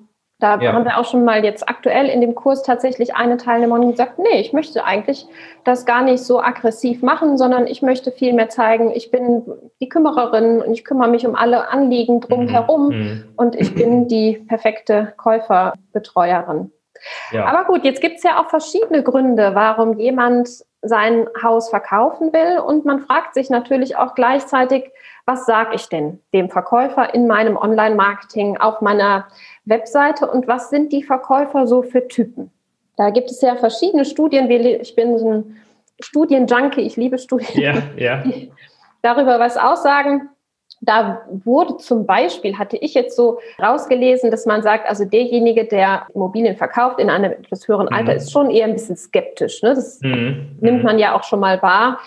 Da 0.44 0.60
ja. 0.60 0.74
haben 0.74 0.84
wir 0.84 0.98
auch 0.98 1.06
schon 1.06 1.24
mal 1.24 1.42
jetzt 1.46 1.70
aktuell 1.70 2.08
in 2.10 2.20
dem 2.20 2.36
Kurs 2.36 2.64
tatsächlich 2.64 3.16
eine 3.16 3.38
Teilnehmerin 3.38 3.92
gesagt, 3.92 4.20
nee, 4.20 4.42
ich 4.42 4.52
möchte 4.52 4.84
eigentlich 4.84 5.26
das 5.64 5.86
gar 5.86 6.04
nicht 6.04 6.22
so 6.22 6.42
aggressiv 6.42 7.02
machen, 7.02 7.38
sondern 7.38 7.66
ich 7.66 7.82
möchte 7.82 8.12
viel 8.12 8.34
mehr 8.34 8.50
zeigen, 8.50 8.92
ich 8.92 9.10
bin 9.10 9.44
die 9.80 9.88
Kümmererin 9.88 10.62
und 10.62 10.74
ich 10.74 10.84
kümmere 10.84 11.08
mich 11.08 11.26
um 11.26 11.36
alle 11.36 11.70
Anliegen 11.70 12.20
drumherum 12.20 12.90
mhm. 12.90 12.98
mhm. 12.98 13.24
und 13.38 13.56
ich 13.56 13.74
bin 13.74 14.08
die 14.10 14.44
perfekte 14.46 15.14
Käuferbetreuerin. 15.16 16.74
Ja. 17.32 17.46
Aber 17.46 17.64
gut, 17.64 17.86
jetzt 17.86 18.02
gibt 18.02 18.18
es 18.18 18.24
ja 18.24 18.42
auch 18.42 18.50
verschiedene 18.50 19.02
Gründe, 19.02 19.52
warum 19.56 19.98
jemand 19.98 20.50
sein 20.84 21.28
Haus 21.42 21.70
verkaufen 21.70 22.34
will. 22.34 22.60
Und 22.60 22.86
man 22.86 23.00
fragt 23.00 23.34
sich 23.34 23.50
natürlich 23.50 23.96
auch 23.96 24.16
gleichzeitig, 24.16 24.92
was 25.26 25.46
sage 25.46 25.76
ich 25.76 25.88
denn 25.88 26.20
dem 26.34 26.50
Verkäufer 26.50 27.14
in 27.14 27.28
meinem 27.28 27.56
Online-Marketing 27.56 28.58
auf 28.58 28.82
meiner 28.82 29.28
Webseite 29.66 30.30
und 30.30 30.48
was 30.48 30.70
sind 30.70 30.92
die 30.92 31.04
Verkäufer 31.04 31.66
so 31.66 31.82
für 31.82 32.08
Typen? 32.08 32.52
Da 32.98 33.10
gibt 33.10 33.32
es 33.32 33.42
ja 33.42 33.56
verschiedene 33.56 34.06
Studien. 34.06 34.50
Ich 34.50 34.96
bin 34.96 35.18
so 35.18 35.32
ein 35.32 35.58
Studienjunkie, 36.02 36.82
ich 36.82 36.98
liebe 36.98 37.18
Studien, 37.18 37.62
ja, 37.62 37.74
ja. 37.96 38.24
darüber 39.02 39.40
was 39.40 39.58
aussagen. 39.58 40.30
Da 40.86 41.22
wurde 41.46 41.78
zum 41.78 42.06
Beispiel, 42.06 42.58
hatte 42.58 42.76
ich 42.78 42.94
jetzt 42.94 43.16
so 43.16 43.40
rausgelesen, 43.62 44.32
dass 44.32 44.46
man 44.46 44.62
sagt, 44.64 44.88
also 44.90 45.06
derjenige, 45.06 45.66
der 45.66 46.08
Immobilien 46.14 46.58
verkauft 46.58 47.00
in 47.00 47.10
einem 47.10 47.32
etwas 47.32 47.68
höheren 47.68 47.88
Alter, 47.88 48.12
mhm. 48.12 48.18
ist 48.18 48.32
schon 48.32 48.50
eher 48.50 48.66
ein 48.66 48.74
bisschen 48.74 48.98
skeptisch. 48.98 49.62
Ne? 49.64 49.76
Das 49.76 50.02
mhm. 50.02 50.58
nimmt 50.60 50.80
mhm. 50.80 50.84
man 50.84 51.00
ja 51.00 51.16
auch 51.16 51.24
schon 51.24 51.40
mal 51.40 51.62
wahr, 51.62 52.00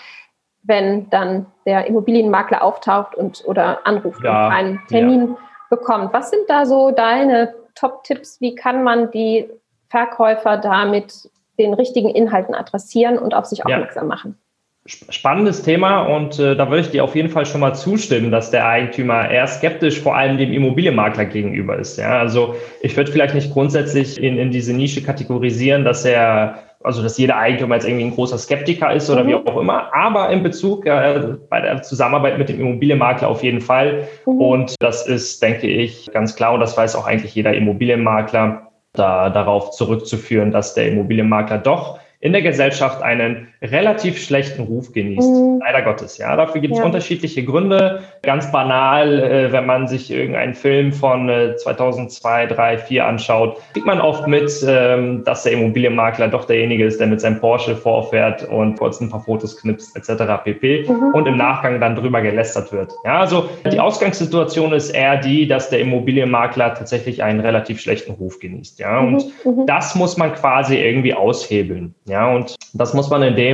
wenn 0.61 1.09
dann 1.09 1.47
der 1.65 1.87
Immobilienmakler 1.87 2.61
auftaucht 2.61 3.15
und 3.15 3.43
oder 3.45 3.85
anruft 3.87 4.23
ja. 4.23 4.47
und 4.47 4.53
einen 4.53 4.79
Termin 4.87 5.29
ja. 5.29 5.37
bekommt. 5.69 6.13
Was 6.13 6.29
sind 6.29 6.47
da 6.47 6.65
so 6.65 6.91
deine 6.91 7.55
Top-Tipps, 7.73 8.41
wie 8.41 8.53
kann 8.53 8.83
man 8.83 9.09
die 9.11 9.49
Verkäufer 9.89 10.57
da 10.57 10.85
mit 10.85 11.29
den 11.57 11.73
richtigen 11.73 12.09
Inhalten 12.09 12.53
adressieren 12.53 13.17
und 13.17 13.33
auf 13.33 13.45
sich 13.45 13.65
aufmerksam 13.65 14.03
ja. 14.03 14.15
machen? 14.15 14.37
Spannendes 14.87 15.63
Thema 15.63 16.03
und 16.03 16.39
äh, 16.39 16.55
da 16.55 16.69
würde 16.69 16.81
ich 16.81 16.91
dir 16.91 17.03
auf 17.03 17.15
jeden 17.15 17.29
Fall 17.29 17.45
schon 17.45 17.59
mal 17.59 17.73
zustimmen, 17.73 18.31
dass 18.31 18.51
der 18.51 18.65
Eigentümer 18.65 19.29
eher 19.29 19.45
skeptisch 19.45 19.99
vor 19.99 20.15
allem 20.15 20.37
dem 20.37 20.53
Immobilienmakler 20.53 21.25
gegenüber 21.25 21.77
ist. 21.77 21.97
Ja, 21.97 22.19
also 22.19 22.55
ich 22.81 22.95
würde 22.95 23.11
vielleicht 23.11 23.35
nicht 23.35 23.51
grundsätzlich 23.51 24.21
in, 24.21 24.37
in 24.37 24.49
diese 24.49 24.73
Nische 24.73 25.03
kategorisieren, 25.03 25.83
dass 25.83 26.05
er 26.05 26.63
also 26.83 27.03
dass 27.03 27.17
jeder 27.17 27.37
Eigentümer 27.37 27.75
jetzt 27.75 27.85
irgendwie 27.85 28.05
ein 28.05 28.15
großer 28.15 28.37
Skeptiker 28.37 28.93
ist 28.93 29.09
oder 29.09 29.23
mhm. 29.23 29.27
wie 29.27 29.35
auch 29.35 29.57
immer, 29.57 29.93
aber 29.93 30.29
in 30.29 30.41
Bezug 30.43 30.85
äh, 30.85 31.35
bei 31.49 31.59
der 31.59 31.81
Zusammenarbeit 31.81 32.37
mit 32.37 32.49
dem 32.49 32.61
Immobilienmakler 32.61 33.27
auf 33.27 33.43
jeden 33.43 33.61
Fall. 33.61 34.07
Mhm. 34.25 34.41
Und 34.41 34.75
das 34.79 35.05
ist, 35.07 35.41
denke 35.41 35.67
ich, 35.67 36.09
ganz 36.13 36.35
klar 36.35 36.53
und 36.53 36.59
das 36.59 36.77
weiß 36.77 36.95
auch 36.95 37.05
eigentlich 37.05 37.35
jeder 37.35 37.53
Immobilienmakler, 37.53 38.67
da, 38.93 39.29
darauf 39.29 39.71
zurückzuführen, 39.71 40.51
dass 40.51 40.73
der 40.73 40.87
Immobilienmakler 40.87 41.59
doch 41.59 41.99
in 42.19 42.33
der 42.33 42.41
Gesellschaft 42.41 43.01
einen 43.03 43.47
relativ 43.61 44.21
schlechten 44.23 44.63
Ruf 44.63 44.91
genießt. 44.91 45.29
Mhm. 45.29 45.59
Leider 45.59 45.81
Gottes, 45.81 46.17
ja. 46.17 46.35
Dafür 46.35 46.61
gibt 46.61 46.73
es 46.73 46.79
ja. 46.79 46.85
unterschiedliche 46.85 47.43
Gründe. 47.43 48.03
Ganz 48.21 48.51
banal, 48.51 49.23
äh, 49.23 49.51
wenn 49.51 49.65
man 49.65 49.87
sich 49.87 50.11
irgendeinen 50.11 50.53
Film 50.53 50.93
von 50.93 51.29
äh, 51.29 51.55
2002, 51.55 52.47
3, 52.47 52.77
4 52.77 53.05
anschaut, 53.05 53.57
kriegt 53.73 53.85
man 53.85 53.99
oft 53.99 54.27
mit, 54.27 54.51
ähm, 54.67 55.23
dass 55.23 55.43
der 55.43 55.53
Immobilienmakler 55.53 56.27
doch 56.27 56.45
derjenige 56.45 56.85
ist, 56.85 56.99
der 56.99 57.07
mit 57.07 57.21
seinem 57.21 57.39
Porsche 57.39 57.75
vorfährt 57.75 58.47
und 58.47 58.77
kurz 58.77 59.01
ein 59.01 59.09
paar 59.09 59.23
Fotos 59.23 59.57
knipst, 59.57 59.95
etc. 59.95 60.43
pp. 60.43 60.85
Mhm. 60.87 61.13
Und 61.13 61.27
im 61.27 61.37
Nachgang 61.37 61.79
dann 61.79 61.95
drüber 61.95 62.21
gelästert 62.21 62.71
wird. 62.71 62.93
Ja, 63.05 63.19
also 63.19 63.49
die 63.71 63.79
Ausgangssituation 63.79 64.73
ist 64.73 64.91
eher 64.91 65.17
die, 65.17 65.47
dass 65.47 65.69
der 65.69 65.79
Immobilienmakler 65.79 66.75
tatsächlich 66.75 67.23
einen 67.23 67.39
relativ 67.39 67.79
schlechten 67.79 68.11
Ruf 68.11 68.39
genießt. 68.39 68.79
Ja, 68.79 68.99
und 68.99 69.25
mhm. 69.43 69.51
mhm. 69.51 69.65
das 69.65 69.95
muss 69.95 70.17
man 70.17 70.33
quasi 70.33 70.77
irgendwie 70.77 71.13
aushebeln. 71.13 71.95
Ja, 72.05 72.29
und 72.33 72.55
das 72.73 72.93
muss 72.93 73.09
man 73.09 73.23
in 73.23 73.35
dem 73.35 73.46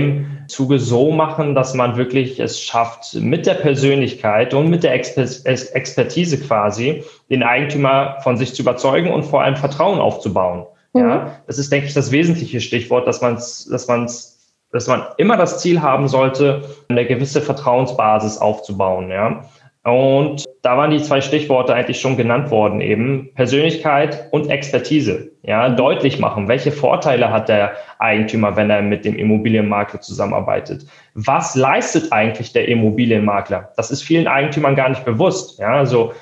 Zuge 0.48 0.80
so 0.80 1.12
machen, 1.12 1.56
dass 1.56 1.74
man 1.74 1.98
wirklich 1.98 2.40
es 2.40 2.60
schafft, 2.60 3.16
mit 3.16 3.46
der 3.46 3.54
Persönlichkeit 3.56 4.54
und 4.54 4.70
mit 4.70 4.84
der 4.84 4.94
Exper 4.94 5.24
Expertise 5.46 6.40
quasi 6.40 7.04
den 7.30 7.44
Eigentümer 7.44 8.18
von 8.22 8.38
sich 8.38 8.54
zu 8.54 8.62
überzeugen 8.62 9.12
und 9.12 9.24
vor 9.24 9.42
allem 9.42 9.56
Vertrauen 9.56 10.00
aufzubauen. 10.00 10.66
Mhm. 10.94 11.02
Ja, 11.02 11.40
das 11.48 11.58
ist, 11.58 11.72
denke 11.72 11.88
ich, 11.88 11.94
das 11.94 12.12
wesentliche 12.12 12.62
Stichwort, 12.62 13.08
dass 13.08 13.22
man 13.22 13.36
dass 13.36 13.88
man's 13.88 14.34
dass 14.72 14.88
man 14.88 15.04
immer 15.18 15.38
das 15.38 15.60
Ziel 15.60 15.82
haben 15.84 16.08
sollte, 16.08 16.64
eine 16.90 17.06
gewisse 17.06 17.42
Vertrauensbasis 17.42 18.40
aufzubauen. 18.40 19.12
Ja. 19.12 19.46
Und 19.84 20.46
da 20.62 20.78
waren 20.78 20.92
die 20.92 21.02
zwei 21.02 21.20
Stichworte 21.20 21.74
eigentlich 21.74 22.00
schon 22.00 22.16
genannt 22.16 22.52
worden, 22.52 22.80
eben 22.80 23.32
Persönlichkeit 23.36 24.30
und 24.32 24.50
Expertise. 24.50 25.32
Ja, 25.42 25.70
deutlich 25.70 26.20
machen, 26.20 26.48
welche 26.48 26.72
Vorteile 26.72 27.32
hat 27.32 27.50
der 27.50 27.74
Eigentümer, 28.00 28.56
wenn 28.56 28.70
er 28.70 28.82
mit 28.82 29.04
dem 29.04 29.18
Immobilienmakler 29.18 30.00
zusammenarbeitet? 30.00 30.86
Was 31.16 31.56
leistet 31.56 32.14
eigentlich 32.14 32.54
der 32.54 32.70
Immobilienmakler? 32.70 33.74
Das 33.76 33.92
ist 33.92 34.04
vielen 34.04 34.28
Eigentümern 34.28 34.76
gar 34.76 34.88
nicht 34.88 35.04
bewusst. 35.04 35.60
Ja, 35.60 35.76
also 35.76 36.14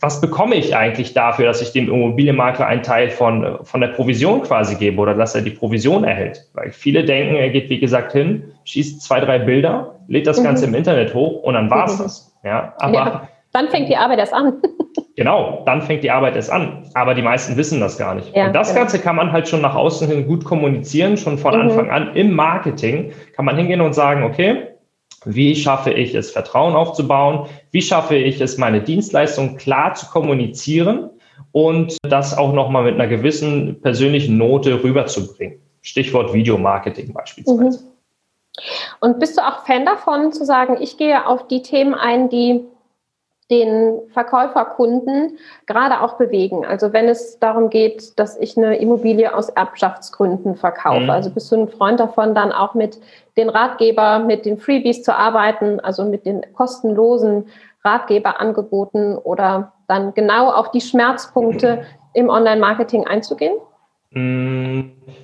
was 0.00 0.20
bekomme 0.20 0.54
ich 0.54 0.76
eigentlich 0.76 1.14
dafür, 1.14 1.46
dass 1.46 1.60
ich 1.60 1.72
dem 1.72 1.88
Immobilienmakler 1.88 2.66
einen 2.66 2.82
Teil 2.82 3.10
von, 3.10 3.58
von 3.62 3.80
der 3.80 3.88
Provision 3.88 4.42
quasi 4.42 4.74
gebe 4.76 5.00
oder 5.00 5.14
dass 5.14 5.34
er 5.34 5.42
die 5.42 5.50
Provision 5.50 6.04
erhält? 6.04 6.46
Weil 6.54 6.70
viele 6.70 7.04
denken, 7.04 7.36
er 7.36 7.50
geht, 7.50 7.70
wie 7.70 7.78
gesagt, 7.78 8.12
hin, 8.12 8.52
schießt 8.64 9.02
zwei, 9.02 9.20
drei 9.20 9.38
Bilder, 9.38 9.96
lädt 10.08 10.26
das 10.26 10.40
mhm. 10.40 10.44
Ganze 10.44 10.66
im 10.66 10.74
Internet 10.74 11.14
hoch 11.14 11.42
und 11.42 11.54
dann 11.54 11.70
war's 11.70 11.98
mhm. 11.98 12.02
das. 12.02 12.36
Ja, 12.44 12.74
aber 12.78 12.94
ja, 12.94 13.28
dann 13.52 13.68
fängt 13.68 13.88
die 13.88 13.96
Arbeit 13.96 14.18
erst 14.18 14.32
an. 14.32 14.62
genau, 15.16 15.62
dann 15.66 15.82
fängt 15.82 16.04
die 16.04 16.10
Arbeit 16.10 16.36
erst 16.36 16.50
an. 16.50 16.84
Aber 16.94 17.14
die 17.14 17.22
meisten 17.22 17.56
wissen 17.56 17.80
das 17.80 17.98
gar 17.98 18.14
nicht. 18.14 18.34
Ja, 18.34 18.46
und 18.46 18.54
das 18.54 18.68
genau. 18.68 18.80
Ganze 18.80 19.00
kann 19.00 19.16
man 19.16 19.32
halt 19.32 19.48
schon 19.48 19.60
nach 19.60 19.74
außen 19.74 20.08
hin 20.08 20.26
gut 20.26 20.44
kommunizieren, 20.44 21.16
schon 21.16 21.36
von 21.36 21.54
mhm. 21.54 21.60
Anfang 21.62 21.90
an 21.90 22.14
im 22.14 22.32
Marketing 22.32 23.12
kann 23.34 23.44
man 23.44 23.56
hingehen 23.56 23.80
und 23.80 23.92
sagen, 23.92 24.22
okay, 24.22 24.69
wie 25.24 25.54
schaffe 25.54 25.92
ich 25.92 26.14
es, 26.14 26.30
Vertrauen 26.30 26.74
aufzubauen? 26.74 27.46
Wie 27.70 27.82
schaffe 27.82 28.16
ich 28.16 28.40
es, 28.40 28.58
meine 28.58 28.80
Dienstleistung 28.80 29.56
klar 29.56 29.94
zu 29.94 30.06
kommunizieren 30.06 31.10
und 31.52 31.96
das 32.02 32.36
auch 32.36 32.52
nochmal 32.52 32.84
mit 32.84 32.94
einer 32.94 33.06
gewissen 33.06 33.80
persönlichen 33.80 34.38
Note 34.38 34.82
rüberzubringen? 34.82 35.60
Stichwort 35.82 36.32
Videomarketing 36.32 37.12
beispielsweise. 37.12 37.82
Mhm. 37.82 37.90
Und 39.00 39.18
bist 39.18 39.38
du 39.38 39.46
auch 39.46 39.64
Fan 39.64 39.86
davon, 39.86 40.32
zu 40.32 40.44
sagen, 40.44 40.78
ich 40.80 40.96
gehe 40.96 41.26
auf 41.26 41.48
die 41.48 41.62
Themen 41.62 41.94
ein, 41.94 42.28
die 42.28 42.64
den 43.50 44.00
Verkäuferkunden 44.12 45.38
gerade 45.66 46.00
auch 46.02 46.14
bewegen. 46.14 46.64
Also 46.64 46.92
wenn 46.92 47.08
es 47.08 47.38
darum 47.40 47.68
geht, 47.68 48.18
dass 48.18 48.38
ich 48.38 48.56
eine 48.56 48.76
Immobilie 48.76 49.34
aus 49.34 49.48
Erbschaftsgründen 49.48 50.54
verkaufe. 50.54 51.00
Mhm. 51.00 51.10
Also 51.10 51.30
bist 51.30 51.50
du 51.50 51.56
ein 51.56 51.68
Freund 51.68 51.98
davon, 51.98 52.34
dann 52.34 52.52
auch 52.52 52.74
mit 52.74 53.00
den 53.36 53.48
Ratgeber, 53.48 54.20
mit 54.20 54.46
den 54.46 54.56
Freebies 54.56 55.02
zu 55.02 55.16
arbeiten, 55.16 55.80
also 55.80 56.04
mit 56.04 56.26
den 56.26 56.42
kostenlosen 56.54 57.46
Ratgeberangeboten 57.84 59.16
oder 59.18 59.72
dann 59.88 60.14
genau 60.14 60.52
auf 60.52 60.70
die 60.70 60.80
Schmerzpunkte 60.80 61.82
im 62.14 62.28
Online-Marketing 62.28 63.06
einzugehen? 63.06 63.56
Mm, 64.12 64.80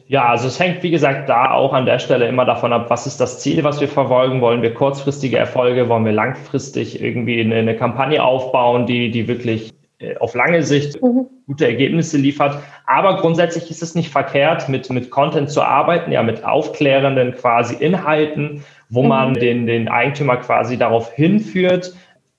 ja, 0.06 0.28
also 0.28 0.46
es 0.46 0.60
hängt, 0.60 0.82
wie 0.84 0.92
gesagt, 0.92 1.28
da 1.28 1.50
auch 1.50 1.72
an 1.72 1.86
der 1.86 1.98
Stelle 1.98 2.28
immer 2.28 2.44
davon 2.44 2.72
ab, 2.72 2.88
was 2.88 3.06
ist 3.06 3.20
das 3.20 3.40
Ziel, 3.40 3.64
was 3.64 3.80
wir 3.80 3.88
verfolgen. 3.88 4.40
Wollen 4.40 4.62
wir 4.62 4.74
kurzfristige 4.74 5.36
Erfolge? 5.38 5.88
Wollen 5.88 6.04
wir 6.04 6.12
langfristig 6.12 7.02
irgendwie 7.02 7.40
eine, 7.40 7.56
eine 7.56 7.76
Kampagne 7.76 8.22
aufbauen, 8.22 8.86
die, 8.86 9.10
die 9.10 9.26
wirklich 9.26 9.72
äh, 9.98 10.16
auf 10.18 10.36
lange 10.36 10.62
Sicht 10.62 11.02
mhm. 11.02 11.26
gute 11.48 11.66
Ergebnisse 11.66 12.16
liefert? 12.16 12.62
Aber 12.86 13.16
grundsätzlich 13.16 13.68
ist 13.70 13.82
es 13.82 13.96
nicht 13.96 14.10
verkehrt, 14.10 14.68
mit, 14.68 14.88
mit 14.90 15.10
Content 15.10 15.50
zu 15.50 15.62
arbeiten, 15.62 16.12
ja, 16.12 16.22
mit 16.22 16.44
aufklärenden 16.44 17.34
quasi 17.34 17.74
Inhalten, 17.74 18.62
wo 18.88 19.02
mhm. 19.02 19.08
man 19.08 19.34
den, 19.34 19.66
den 19.66 19.88
Eigentümer 19.88 20.36
quasi 20.36 20.78
darauf 20.78 21.12
hinführt, 21.12 21.92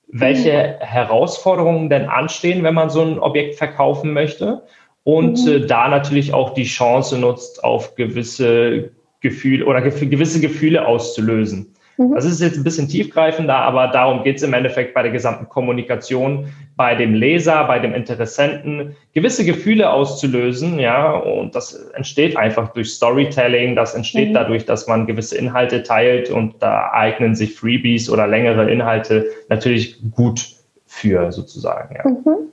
welche 0.07 0.77
mhm. 0.79 0.85
Herausforderungen 0.85 1.89
denn 1.89 2.05
anstehen, 2.07 2.63
wenn 2.63 2.73
man 2.73 2.89
so 2.89 3.01
ein 3.01 3.19
Objekt 3.19 3.55
verkaufen 3.55 4.13
möchte 4.13 4.61
und 5.07 5.45
mhm. 5.45 5.51
äh, 5.53 5.65
da 5.65 5.87
natürlich 5.87 6.33
auch 6.33 6.53
die 6.53 6.65
Chance 6.65 7.17
nutzt, 7.17 7.63
auf 7.63 7.95
gewisse 7.95 8.91
Gefühle 9.21 9.65
oder 9.65 9.81
gef 9.81 10.01
gewisse 10.01 10.41
Gefühle 10.41 10.85
auszulösen. 10.85 11.73
Mhm. 11.95 12.13
Das 12.13 12.25
ist 12.25 12.41
jetzt 12.41 12.57
ein 12.57 12.65
bisschen 12.65 12.89
tiefgreifender, 12.89 13.55
aber 13.55 13.87
darum 13.87 14.23
geht 14.23 14.35
es 14.35 14.43
im 14.43 14.53
Endeffekt 14.53 14.93
bei 14.93 15.03
der 15.03 15.13
gesamten 15.13 15.47
Kommunikation, 15.47 16.51
bei 16.75 16.93
dem 16.93 17.13
Leser, 17.13 17.63
bei 17.63 17.79
dem 17.79 17.93
Interessenten, 17.93 18.97
gewisse 19.13 19.45
Gefühle 19.45 19.93
auszulösen, 19.93 20.77
ja, 20.77 21.11
und 21.11 21.55
das 21.55 21.73
entsteht 21.93 22.35
einfach 22.35 22.73
durch 22.73 22.89
Storytelling, 22.89 23.77
das 23.77 23.95
entsteht 23.95 24.31
mhm. 24.31 24.33
dadurch, 24.33 24.65
dass 24.65 24.87
man 24.87 25.07
gewisse 25.07 25.37
Inhalte 25.37 25.83
teilt 25.83 26.29
und 26.29 26.55
da 26.61 26.91
eignen 26.91 27.33
sich 27.33 27.55
Freebies 27.55 28.09
oder 28.09 28.27
längere 28.27 28.69
Inhalte 28.69 29.25
natürlich 29.47 30.01
gut 30.11 30.49
für 30.85 31.31
sozusagen, 31.31 31.95
ja. 31.95 32.09
Mhm. 32.09 32.49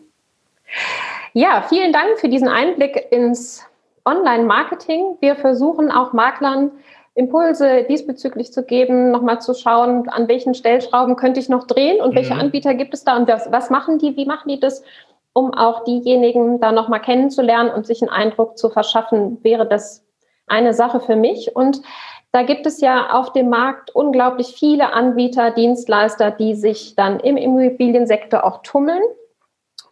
Ja, 1.36 1.64
vielen 1.68 1.92
Dank 1.92 2.20
für 2.20 2.28
diesen 2.28 2.46
Einblick 2.46 3.08
ins 3.10 3.66
Online-Marketing. 4.04 5.16
Wir 5.18 5.34
versuchen 5.34 5.90
auch 5.90 6.12
Maklern 6.12 6.70
Impulse 7.16 7.82
diesbezüglich 7.88 8.52
zu 8.52 8.64
geben, 8.64 9.10
nochmal 9.10 9.40
zu 9.40 9.52
schauen, 9.52 10.08
an 10.08 10.28
welchen 10.28 10.54
Stellschrauben 10.54 11.16
könnte 11.16 11.40
ich 11.40 11.48
noch 11.48 11.66
drehen 11.66 12.00
und 12.00 12.12
mhm. 12.12 12.14
welche 12.14 12.34
Anbieter 12.34 12.74
gibt 12.74 12.94
es 12.94 13.02
da 13.02 13.16
und 13.16 13.26
was, 13.26 13.50
was 13.50 13.68
machen 13.68 13.98
die, 13.98 14.16
wie 14.16 14.26
machen 14.26 14.48
die 14.48 14.60
das, 14.60 14.84
um 15.32 15.52
auch 15.52 15.82
diejenigen 15.82 16.60
da 16.60 16.70
nochmal 16.70 17.00
kennenzulernen 17.00 17.70
und 17.70 17.84
sich 17.84 18.00
einen 18.00 18.12
Eindruck 18.12 18.56
zu 18.56 18.70
verschaffen, 18.70 19.42
wäre 19.42 19.66
das 19.66 20.04
eine 20.46 20.72
Sache 20.72 21.00
für 21.00 21.16
mich. 21.16 21.56
Und 21.56 21.82
da 22.30 22.44
gibt 22.44 22.64
es 22.64 22.80
ja 22.80 23.10
auf 23.10 23.32
dem 23.32 23.48
Markt 23.48 23.92
unglaublich 23.92 24.54
viele 24.56 24.92
Anbieter, 24.92 25.50
Dienstleister, 25.50 26.30
die 26.30 26.54
sich 26.54 26.94
dann 26.94 27.18
im 27.18 27.36
Immobiliensektor 27.36 28.44
auch 28.44 28.62
tummeln 28.62 29.02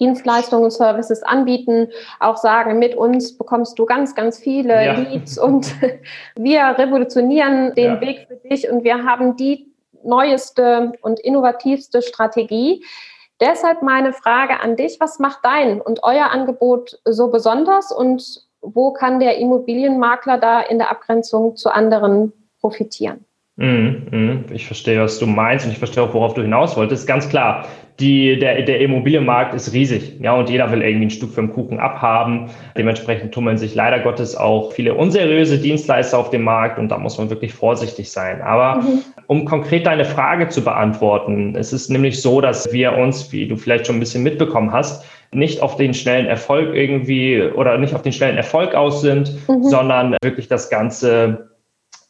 Dienstleistungen 0.02 0.64
und 0.64 0.72
Services 0.72 1.22
anbieten, 1.22 1.88
auch 2.18 2.36
sagen, 2.36 2.80
mit 2.80 2.96
uns 2.96 3.38
bekommst 3.38 3.78
du 3.78 3.86
ganz, 3.86 4.16
ganz 4.16 4.36
viele 4.36 4.84
ja. 4.84 4.94
Leads 4.94 5.38
und 5.38 5.72
wir 6.36 6.60
revolutionieren 6.76 7.72
den 7.76 7.94
ja. 7.94 8.00
Weg 8.00 8.26
für 8.26 8.34
dich 8.48 8.68
und 8.68 8.82
wir 8.82 9.04
haben 9.04 9.36
die 9.36 9.72
neueste 10.02 10.92
und 11.02 11.20
innovativste 11.20 12.02
Strategie. 12.02 12.84
Deshalb 13.40 13.82
meine 13.82 14.12
Frage 14.12 14.58
an 14.60 14.74
dich, 14.74 14.98
was 14.98 15.20
macht 15.20 15.44
dein 15.44 15.80
und 15.80 16.00
euer 16.02 16.30
Angebot 16.30 16.98
so 17.04 17.28
besonders 17.28 17.92
und 17.92 18.48
wo 18.60 18.92
kann 18.92 19.20
der 19.20 19.38
Immobilienmakler 19.38 20.38
da 20.38 20.60
in 20.60 20.78
der 20.78 20.90
Abgrenzung 20.90 21.54
zu 21.54 21.70
anderen 21.70 22.32
profitieren? 22.60 23.24
Mhm, 23.56 24.06
mhm. 24.10 24.44
Ich 24.52 24.66
verstehe, 24.66 25.00
was 25.00 25.18
du 25.18 25.26
meinst 25.26 25.66
und 25.66 25.72
ich 25.72 25.78
verstehe 25.78 26.02
auch, 26.02 26.14
worauf 26.14 26.32
du 26.32 26.40
hinaus 26.40 26.76
wolltest. 26.76 27.06
Ganz 27.06 27.28
klar, 27.28 27.66
die, 28.00 28.38
der, 28.38 28.62
der 28.62 28.80
Immobilienmarkt 28.80 29.52
ist 29.52 29.74
riesig, 29.74 30.18
ja, 30.20 30.32
und 30.34 30.48
jeder 30.48 30.72
will 30.72 30.80
irgendwie 30.80 31.06
ein 31.06 31.10
Stück 31.10 31.32
vom 31.32 31.52
Kuchen 31.52 31.78
abhaben. 31.78 32.48
Dementsprechend 32.78 33.34
tummeln 33.34 33.58
sich 33.58 33.74
leider 33.74 34.00
Gottes 34.00 34.34
auch 34.34 34.72
viele 34.72 34.94
unseriöse 34.94 35.58
Dienstleister 35.58 36.18
auf 36.18 36.30
dem 36.30 36.42
Markt 36.42 36.78
und 36.78 36.88
da 36.88 36.96
muss 36.96 37.18
man 37.18 37.28
wirklich 37.28 37.52
vorsichtig 37.52 38.10
sein. 38.10 38.40
Aber 38.40 38.80
mhm. 38.80 39.00
um 39.26 39.44
konkret 39.44 39.86
deine 39.86 40.06
Frage 40.06 40.48
zu 40.48 40.64
beantworten, 40.64 41.54
es 41.54 41.74
ist 41.74 41.90
nämlich 41.90 42.22
so, 42.22 42.40
dass 42.40 42.72
wir 42.72 42.94
uns, 42.94 43.32
wie 43.32 43.46
du 43.46 43.56
vielleicht 43.56 43.86
schon 43.86 43.96
ein 43.96 44.00
bisschen 44.00 44.22
mitbekommen 44.22 44.72
hast, 44.72 45.04
nicht 45.30 45.60
auf 45.60 45.76
den 45.76 45.92
schnellen 45.92 46.26
Erfolg 46.26 46.74
irgendwie 46.74 47.42
oder 47.42 47.76
nicht 47.76 47.94
auf 47.94 48.02
den 48.02 48.12
schnellen 48.12 48.38
Erfolg 48.38 48.74
aus 48.74 49.02
sind, 49.02 49.34
mhm. 49.46 49.62
sondern 49.62 50.16
wirklich 50.22 50.48
das 50.48 50.70
Ganze 50.70 51.51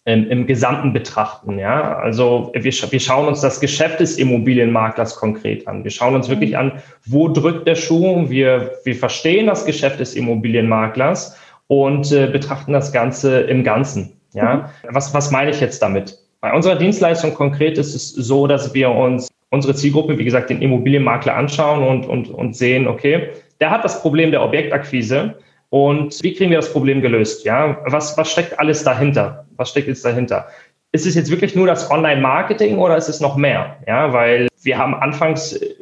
im, 0.04 0.28
im 0.28 0.46
Gesamten 0.46 0.92
betrachten. 0.92 1.58
Ja, 1.58 1.96
also 1.96 2.50
wir, 2.54 2.72
wir 2.72 3.00
schauen 3.00 3.28
uns 3.28 3.40
das 3.40 3.60
Geschäft 3.60 4.00
des 4.00 4.18
Immobilienmaklers 4.18 5.16
konkret 5.16 5.68
an. 5.68 5.84
Wir 5.84 5.90
schauen 5.90 6.14
uns 6.14 6.28
wirklich 6.28 6.56
an, 6.56 6.82
wo 7.06 7.28
drückt 7.28 7.66
der 7.68 7.76
Schuh. 7.76 8.28
Wir, 8.28 8.72
wir 8.84 8.96
verstehen 8.96 9.46
das 9.46 9.64
Geschäft 9.64 10.00
des 10.00 10.14
Immobilienmaklers 10.14 11.38
und 11.68 12.10
äh, 12.10 12.26
betrachten 12.26 12.72
das 12.72 12.92
Ganze 12.92 13.42
im 13.42 13.62
Ganzen. 13.62 14.12
Ja, 14.32 14.54
mhm. 14.82 14.94
was, 14.94 15.14
was 15.14 15.30
meine 15.30 15.50
ich 15.50 15.60
jetzt 15.60 15.80
damit? 15.82 16.18
Bei 16.40 16.52
unserer 16.52 16.74
Dienstleistung 16.74 17.34
konkret 17.34 17.78
ist 17.78 17.94
es 17.94 18.10
so, 18.10 18.48
dass 18.48 18.74
wir 18.74 18.90
uns 18.90 19.28
unsere 19.50 19.74
Zielgruppe, 19.74 20.18
wie 20.18 20.24
gesagt, 20.24 20.50
den 20.50 20.62
Immobilienmakler 20.62 21.36
anschauen 21.36 21.86
und, 21.86 22.06
und, 22.06 22.30
und 22.30 22.56
sehen, 22.56 22.88
okay, 22.88 23.28
der 23.60 23.70
hat 23.70 23.84
das 23.84 24.00
Problem 24.00 24.32
der 24.32 24.42
Objektakquise 24.42 25.36
und 25.72 26.22
wie 26.22 26.34
kriegen 26.34 26.50
wir 26.50 26.58
das 26.58 26.70
Problem 26.70 27.00
gelöst? 27.00 27.46
Ja, 27.46 27.78
was, 27.86 28.18
was 28.18 28.30
steckt 28.30 28.58
alles 28.58 28.84
dahinter? 28.84 29.46
Was 29.56 29.70
steckt 29.70 29.88
jetzt 29.88 30.04
dahinter? 30.04 30.48
Ist 30.92 31.06
es 31.06 31.14
jetzt 31.14 31.30
wirklich 31.30 31.56
nur 31.56 31.66
das 31.66 31.90
Online-Marketing 31.90 32.76
oder 32.76 32.94
ist 32.98 33.08
es 33.08 33.20
noch 33.20 33.36
mehr? 33.36 33.78
Ja, 33.86 34.12
weil 34.12 34.48
wir 34.62 34.76
haben 34.76 34.94
anfangs 34.94 35.54
äh, 35.54 35.74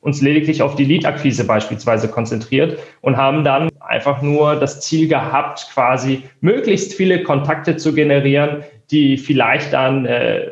uns 0.00 0.20
lediglich 0.20 0.62
auf 0.62 0.74
die 0.74 0.84
Lead-Akquise 0.84 1.46
beispielsweise 1.46 2.08
konzentriert 2.08 2.80
und 3.02 3.16
haben 3.16 3.44
dann 3.44 3.70
einfach 3.78 4.20
nur 4.20 4.56
das 4.56 4.80
Ziel 4.80 5.06
gehabt, 5.06 5.68
quasi 5.72 6.24
möglichst 6.40 6.94
viele 6.94 7.22
Kontakte 7.22 7.76
zu 7.76 7.94
generieren, 7.94 8.64
die 8.90 9.16
vielleicht 9.16 9.72
dann 9.72 10.06
äh, 10.06 10.50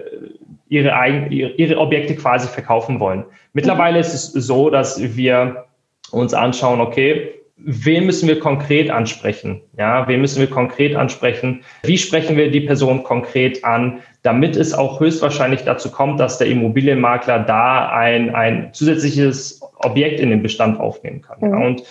ihre, 0.69 0.95
eigen, 0.95 1.33
ihre 1.33 1.79
Objekte 1.79 2.15
quasi 2.15 2.47
verkaufen 2.47 3.01
wollen. 3.01 3.25
Mittlerweile 3.55 3.99
ist 3.99 4.15
es 4.15 4.47
so, 4.47 4.71
dass 4.71 5.17
wir 5.17 5.65
uns 6.13 6.33
anschauen, 6.33 6.81
okay, 6.81 7.41
wen 7.65 8.07
müssen 8.07 8.29
wir 8.29 8.39
konkret 8.39 8.91
ansprechen? 8.91 9.63
Ja, 9.77 10.07
wen 10.07 10.21
müssen 10.21 10.41
wir 10.41 10.49
konkret 10.49 10.95
ansprechen? 10.95 11.63
Wie 11.83 11.99
sprechen 11.99 12.37
wir 12.37 12.51
die 12.51 12.61
Person 12.61 13.03
konkret 13.03 13.65
an, 13.65 14.01
damit 14.23 14.57
es 14.57 14.73
auch 14.73 15.01
höchstwahrscheinlich 15.01 15.63
dazu 15.63 15.91
kommt, 15.91 16.21
dass 16.21 16.39
der 16.39 16.47
Immobilienmakler 16.47 17.41
da 17.41 17.91
ein, 17.91 18.35
ein 18.35 18.71
zusätzliches 18.73 19.61
Objekt 19.77 20.21
in 20.21 20.31
den 20.31 20.43
Bestand 20.43 20.81
aufnehmen 20.81 21.23
kann. 21.23 21.39
Mhm. 21.41 21.63
Und 21.63 21.83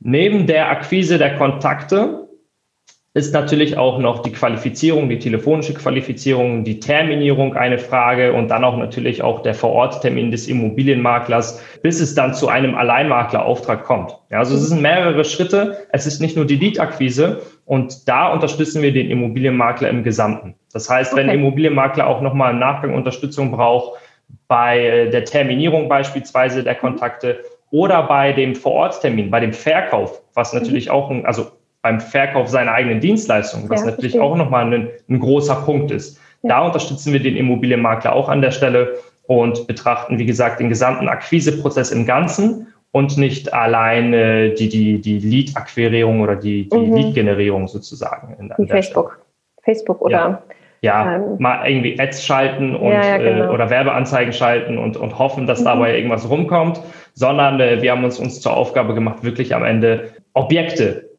neben 0.00 0.46
der 0.46 0.70
Akquise 0.70 1.18
der 1.18 1.36
Kontakte 1.36 2.19
ist 3.12 3.34
natürlich 3.34 3.76
auch 3.76 3.98
noch 3.98 4.22
die 4.22 4.30
Qualifizierung, 4.30 5.08
die 5.08 5.18
telefonische 5.18 5.74
Qualifizierung, 5.74 6.62
die 6.62 6.78
Terminierung 6.78 7.56
eine 7.56 7.78
Frage 7.78 8.32
und 8.32 8.48
dann 8.48 8.62
auch 8.62 8.76
natürlich 8.76 9.22
auch 9.22 9.42
der 9.42 9.54
Vororttermin 9.54 10.30
des 10.30 10.46
Immobilienmaklers, 10.46 11.60
bis 11.82 12.00
es 12.00 12.14
dann 12.14 12.34
zu 12.34 12.46
einem 12.46 12.76
Alleinmaklerauftrag 12.76 13.82
kommt. 13.82 14.16
Ja, 14.30 14.38
also 14.38 14.54
es 14.54 14.68
sind 14.68 14.80
mehrere 14.80 15.24
Schritte. 15.24 15.88
Es 15.90 16.06
ist 16.06 16.20
nicht 16.20 16.36
nur 16.36 16.44
die 16.44 16.54
Lead-Akquise 16.54 17.42
und 17.64 18.08
da 18.08 18.32
unterstützen 18.32 18.80
wir 18.80 18.92
den 18.92 19.10
Immobilienmakler 19.10 19.88
im 19.88 20.04
Gesamten. 20.04 20.54
Das 20.72 20.88
heißt, 20.88 21.12
okay. 21.12 21.22
wenn 21.22 21.30
Immobilienmakler 21.30 22.06
auch 22.06 22.20
nochmal 22.20 22.52
im 22.52 22.60
Nachgang 22.60 22.94
Unterstützung 22.94 23.50
braucht, 23.50 23.98
bei 24.46 25.08
der 25.12 25.24
Terminierung 25.24 25.88
beispielsweise 25.88 26.62
der 26.62 26.76
Kontakte 26.76 27.40
oder 27.72 28.04
bei 28.04 28.32
dem 28.32 28.54
Vororttermin, 28.54 29.32
bei 29.32 29.40
dem 29.40 29.52
Verkauf, 29.52 30.22
was 30.34 30.52
natürlich 30.52 30.86
mhm. 30.86 30.92
auch 30.92 31.10
ein, 31.10 31.26
also 31.26 31.48
beim 31.82 32.00
Verkauf 32.00 32.48
seiner 32.48 32.72
eigenen 32.72 33.00
Dienstleistung, 33.00 33.68
was 33.68 33.80
ja, 33.80 33.86
natürlich 33.86 34.12
verstehe. 34.12 34.22
auch 34.22 34.36
nochmal 34.36 34.72
ein, 34.72 34.88
ein 35.08 35.20
großer 35.20 35.56
Punkt 35.56 35.90
ist. 35.90 36.18
Ja. 36.42 36.50
Da 36.50 36.66
unterstützen 36.66 37.12
wir 37.12 37.20
den 37.20 37.36
Immobilienmakler 37.36 38.12
auch 38.12 38.28
an 38.28 38.42
der 38.42 38.50
Stelle 38.50 38.98
und 39.26 39.66
betrachten, 39.66 40.18
wie 40.18 40.26
gesagt, 40.26 40.60
den 40.60 40.68
gesamten 40.68 41.08
Akquiseprozess 41.08 41.92
im 41.92 42.06
Ganzen 42.06 42.66
und 42.92 43.16
nicht 43.16 43.52
alleine 43.52 44.50
die, 44.50 44.68
die, 44.68 45.00
die 45.00 45.18
Lead-Akquirierung 45.18 46.20
oder 46.20 46.36
die, 46.36 46.68
die 46.68 46.76
mhm. 46.76 46.94
Lead-Generierung 46.94 47.68
sozusagen. 47.68 48.36
In, 48.38 48.52
Wie 48.56 48.68
Facebook. 48.68 49.12
Stelle. 49.12 49.24
Facebook 49.62 50.00
oder 50.00 50.18
ja 50.18 50.42
ja, 50.82 51.16
ähm, 51.16 51.36
mal 51.38 51.68
irgendwie 51.68 51.98
Ads 52.00 52.24
schalten 52.24 52.74
und 52.74 52.92
ja, 52.92 53.04
ja, 53.04 53.18
genau. 53.18 53.44
äh, 53.44 53.48
oder 53.48 53.68
Werbeanzeigen 53.68 54.32
schalten 54.32 54.78
und, 54.78 54.96
und 54.96 55.18
hoffen, 55.18 55.46
dass 55.46 55.60
mhm. 55.60 55.66
dabei 55.66 55.96
irgendwas 55.96 56.28
rumkommt, 56.28 56.80
sondern 57.14 57.60
äh, 57.60 57.82
wir 57.82 57.92
haben 57.92 58.04
uns, 58.04 58.18
uns 58.18 58.40
zur 58.40 58.56
Aufgabe 58.56 58.94
gemacht, 58.94 59.22
wirklich 59.22 59.54
am 59.54 59.64
Ende 59.64 60.10
Objekte 60.32 61.09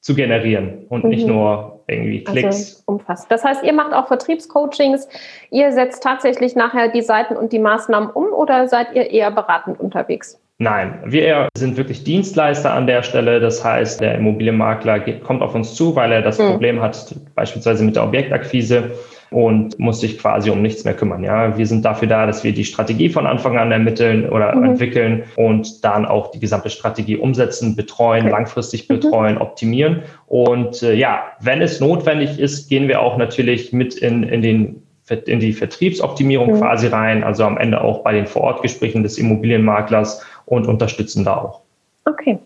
zu 0.00 0.14
generieren 0.14 0.86
und 0.88 1.04
mhm. 1.04 1.10
nicht 1.10 1.26
nur 1.26 1.82
irgendwie 1.86 2.24
also 2.26 2.32
Klicks. 2.32 2.56
Also 2.56 2.82
umfasst. 2.86 3.30
Das 3.30 3.44
heißt, 3.44 3.64
ihr 3.64 3.72
macht 3.72 3.92
auch 3.92 4.08
Vertriebscoachings, 4.08 5.08
ihr 5.50 5.72
setzt 5.72 6.02
tatsächlich 6.02 6.56
nachher 6.56 6.88
die 6.88 7.02
Seiten 7.02 7.36
und 7.36 7.52
die 7.52 7.58
Maßnahmen 7.58 8.10
um 8.10 8.32
oder 8.32 8.68
seid 8.68 8.94
ihr 8.94 9.10
eher 9.10 9.30
beratend 9.30 9.78
unterwegs? 9.80 10.40
Nein, 10.62 11.00
wir 11.06 11.48
sind 11.56 11.78
wirklich 11.78 12.04
Dienstleister 12.04 12.74
an 12.74 12.86
der 12.86 13.02
Stelle. 13.02 13.40
Das 13.40 13.64
heißt, 13.64 13.98
der 14.00 14.16
Immobilienmakler 14.16 15.00
kommt 15.20 15.40
auf 15.40 15.54
uns 15.54 15.74
zu, 15.74 15.96
weil 15.96 16.12
er 16.12 16.20
das 16.20 16.38
mhm. 16.38 16.50
Problem 16.50 16.82
hat, 16.82 17.14
beispielsweise 17.34 17.82
mit 17.82 17.96
der 17.96 18.04
Objektakquise 18.04 18.90
und 19.30 19.78
muss 19.78 20.00
sich 20.00 20.18
quasi 20.18 20.50
um 20.50 20.60
nichts 20.60 20.84
mehr 20.84 20.94
kümmern. 20.94 21.22
Ja, 21.22 21.56
wir 21.56 21.66
sind 21.66 21.84
dafür 21.84 22.08
da, 22.08 22.26
dass 22.26 22.42
wir 22.42 22.52
die 22.52 22.64
Strategie 22.64 23.08
von 23.08 23.26
Anfang 23.26 23.56
an 23.56 23.70
ermitteln 23.70 24.28
oder 24.28 24.54
mhm. 24.54 24.64
entwickeln 24.64 25.24
und 25.36 25.84
dann 25.84 26.04
auch 26.04 26.30
die 26.32 26.40
gesamte 26.40 26.70
Strategie 26.70 27.16
umsetzen, 27.16 27.76
betreuen, 27.76 28.22
okay. 28.22 28.32
langfristig 28.32 28.88
mhm. 28.88 28.94
betreuen, 28.94 29.34
mhm. 29.36 29.40
optimieren. 29.40 30.02
Und 30.26 30.82
äh, 30.82 30.94
ja, 30.94 31.22
wenn 31.40 31.62
es 31.62 31.80
notwendig 31.80 32.38
ist, 32.38 32.68
gehen 32.68 32.88
wir 32.88 33.00
auch 33.00 33.16
natürlich 33.16 33.72
mit 33.72 33.94
in, 33.94 34.24
in 34.24 34.42
den 34.42 34.82
in 35.26 35.40
die 35.40 35.52
Vertriebsoptimierung 35.52 36.54
mhm. 36.54 36.58
quasi 36.58 36.86
rein, 36.86 37.24
also 37.24 37.42
am 37.42 37.58
Ende 37.58 37.80
auch 37.80 38.04
bei 38.04 38.12
den 38.12 38.26
Vorortgesprächen 38.26 39.02
des 39.02 39.18
Immobilienmaklers 39.18 40.24
und 40.46 40.68
unterstützen 40.68 41.24
da 41.24 41.36
auch. 41.36 41.60
Okay. 42.04 42.38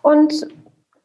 Und 0.00 0.32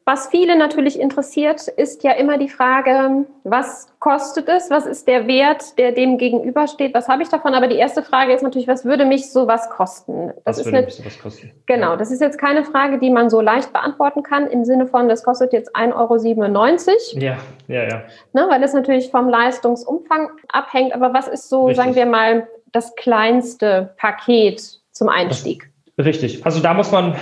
was 0.05 0.27
viele 0.27 0.57
natürlich 0.57 0.99
interessiert, 0.99 1.67
ist 1.67 2.03
ja 2.03 2.13
immer 2.13 2.37
die 2.37 2.49
Frage, 2.49 3.25
was 3.43 3.87
kostet 3.99 4.49
es? 4.49 4.71
Was 4.71 4.87
ist 4.87 5.07
der 5.07 5.27
Wert, 5.27 5.77
der 5.77 5.91
dem 5.91 6.17
gegenübersteht? 6.17 6.93
Was 6.95 7.07
habe 7.07 7.21
ich 7.21 7.29
davon? 7.29 7.53
Aber 7.53 7.67
die 7.67 7.75
erste 7.75 8.01
Frage 8.01 8.33
ist 8.33 8.41
natürlich, 8.41 8.67
was 8.67 8.83
würde 8.83 9.05
mich 9.05 9.31
sowas 9.31 9.69
kosten? 9.69 10.33
Das 10.43 10.57
was 10.57 10.57
ist 10.59 10.65
würde 10.65 10.77
eine, 10.77 10.85
mich 10.87 10.95
sowas 10.95 11.19
kosten? 11.19 11.51
Genau, 11.67 11.95
das 11.95 12.11
ist 12.11 12.19
jetzt 12.19 12.39
keine 12.39 12.63
Frage, 12.63 12.97
die 12.97 13.11
man 13.11 13.29
so 13.29 13.41
leicht 13.41 13.71
beantworten 13.73 14.23
kann, 14.23 14.47
im 14.47 14.65
Sinne 14.65 14.87
von, 14.87 15.07
das 15.07 15.23
kostet 15.23 15.53
jetzt 15.53 15.75
1,97 15.75 15.93
Euro. 15.95 17.23
Ja, 17.23 17.37
ja, 17.67 17.83
ja. 17.83 18.03
Ne, 18.33 18.47
weil 18.49 18.59
das 18.59 18.73
natürlich 18.73 19.11
vom 19.11 19.29
Leistungsumfang 19.29 20.29
abhängt. 20.51 20.93
Aber 20.95 21.13
was 21.13 21.27
ist 21.27 21.47
so, 21.47 21.67
Richtig. 21.67 21.77
sagen 21.77 21.95
wir 21.95 22.05
mal, 22.07 22.47
das 22.71 22.95
kleinste 22.95 23.93
Paket 23.97 24.79
zum 24.91 25.09
Einstieg? 25.09 25.69
Richtig. 25.97 26.45
Also 26.45 26.59
da 26.61 26.73
muss 26.73 26.91
man 26.91 27.15